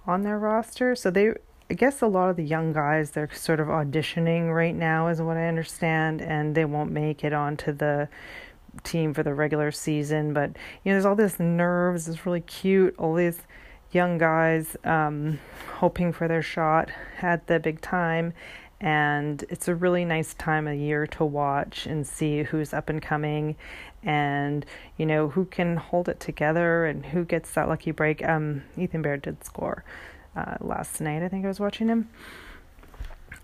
on 0.08 0.22
their 0.22 0.38
roster. 0.38 0.96
So 0.96 1.10
they 1.10 1.34
I 1.70 1.74
guess 1.74 2.00
a 2.00 2.06
lot 2.06 2.30
of 2.30 2.36
the 2.36 2.44
young 2.44 2.72
guys 2.72 3.10
they're 3.10 3.28
sort 3.32 3.60
of 3.60 3.68
auditioning 3.68 4.52
right 4.52 4.74
now 4.74 5.08
is 5.08 5.20
what 5.20 5.36
I 5.36 5.46
understand 5.46 6.22
and 6.22 6.54
they 6.54 6.64
won't 6.64 6.90
make 6.90 7.22
it 7.22 7.34
onto 7.34 7.72
the 7.72 8.08
team 8.84 9.12
for 9.12 9.22
the 9.22 9.34
regular 9.34 9.70
season, 9.70 10.32
but 10.32 10.50
you 10.82 10.90
know 10.90 10.94
there's 10.94 11.04
all 11.04 11.14
this 11.14 11.38
nerves, 11.38 12.08
it's 12.08 12.24
really 12.24 12.40
cute, 12.40 12.94
all 12.98 13.14
these 13.14 13.40
young 13.92 14.16
guys 14.16 14.76
um, 14.84 15.38
hoping 15.74 16.12
for 16.12 16.26
their 16.26 16.42
shot 16.42 16.90
at 17.20 17.46
the 17.46 17.60
big 17.60 17.80
time 17.80 18.32
and 18.80 19.44
it's 19.48 19.66
a 19.66 19.74
really 19.74 20.04
nice 20.04 20.34
time 20.34 20.68
of 20.68 20.76
year 20.76 21.06
to 21.06 21.24
watch 21.24 21.86
and 21.86 22.06
see 22.06 22.44
who's 22.44 22.72
up 22.72 22.88
and 22.88 23.02
coming 23.02 23.56
and 24.02 24.64
you 24.96 25.04
know 25.04 25.28
who 25.28 25.44
can 25.44 25.76
hold 25.76 26.08
it 26.08 26.20
together 26.20 26.86
and 26.86 27.06
who 27.06 27.24
gets 27.24 27.52
that 27.52 27.68
lucky 27.68 27.90
break. 27.90 28.24
Um 28.24 28.62
ethan 28.76 29.02
bear 29.02 29.16
did 29.16 29.44
score 29.44 29.84
uh, 30.36 30.56
last 30.60 31.00
night 31.00 31.22
i 31.22 31.28
think 31.28 31.44
i 31.44 31.48
was 31.48 31.60
watching 31.60 31.88
him. 31.88 32.08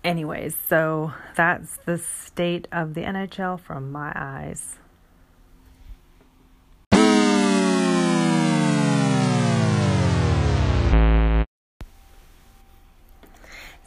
Anyways 0.03 0.55
so 0.69 1.13
that's 1.35 1.77
the 1.85 1.97
state 1.97 2.67
of 2.71 2.93
the 2.93 3.01
nhl 3.01 3.59
from 3.59 3.91
my 3.91 4.13
eyes 4.15 4.77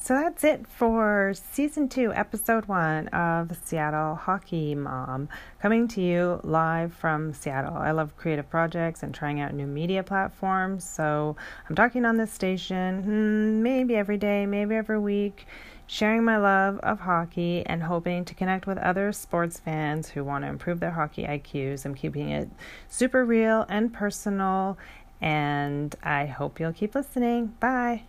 So 0.09 0.15
that's 0.15 0.43
it 0.43 0.67
for 0.67 1.35
season 1.53 1.87
two, 1.91 2.15
episode 2.15 2.65
one 2.65 3.09
of 3.09 3.55
Seattle 3.63 4.15
Hockey 4.15 4.75
Mom, 4.75 5.29
coming 5.61 5.87
to 5.89 6.01
you 6.01 6.41
live 6.45 6.95
from 6.95 7.35
Seattle. 7.35 7.77
I 7.77 7.91
love 7.91 8.17
creative 8.17 8.49
projects 8.49 9.03
and 9.03 9.15
trying 9.15 9.39
out 9.39 9.53
new 9.53 9.67
media 9.67 10.03
platforms. 10.03 10.83
So 10.83 11.37
I'm 11.69 11.77
talking 11.77 12.07
on 12.07 12.17
this 12.17 12.33
station 12.33 13.03
hmm, 13.03 13.63
maybe 13.63 13.97
every 13.97 14.17
day, 14.17 14.47
maybe 14.47 14.77
every 14.77 14.99
week. 14.99 15.47
sharing 15.87 16.25
my 16.25 16.39
love 16.39 16.79
of 16.79 17.01
hockey 17.01 17.63
and 17.67 17.83
hoping 17.83 18.25
to 18.25 18.35
connect 18.35 18.67
with 18.67 18.79
other 18.79 19.13
sports 19.13 19.61
fans 19.61 20.09
who 20.09 20.25
want 20.25 20.43
to 20.43 20.49
improve 20.49 20.81
their 20.81 20.93
hockey 20.93 21.25
IQs. 21.25 21.85
I'm 21.85 21.95
keeping 21.95 22.31
it 22.31 22.49
super 22.89 23.27
real 23.27 23.67
and 23.69 23.93
personal, 23.93 24.79
and 25.21 25.95
I 26.03 26.25
hope 26.25 26.59
you'll 26.59 26.73
keep 26.73 26.95
listening. 26.95 27.49
Bye. 27.61 28.05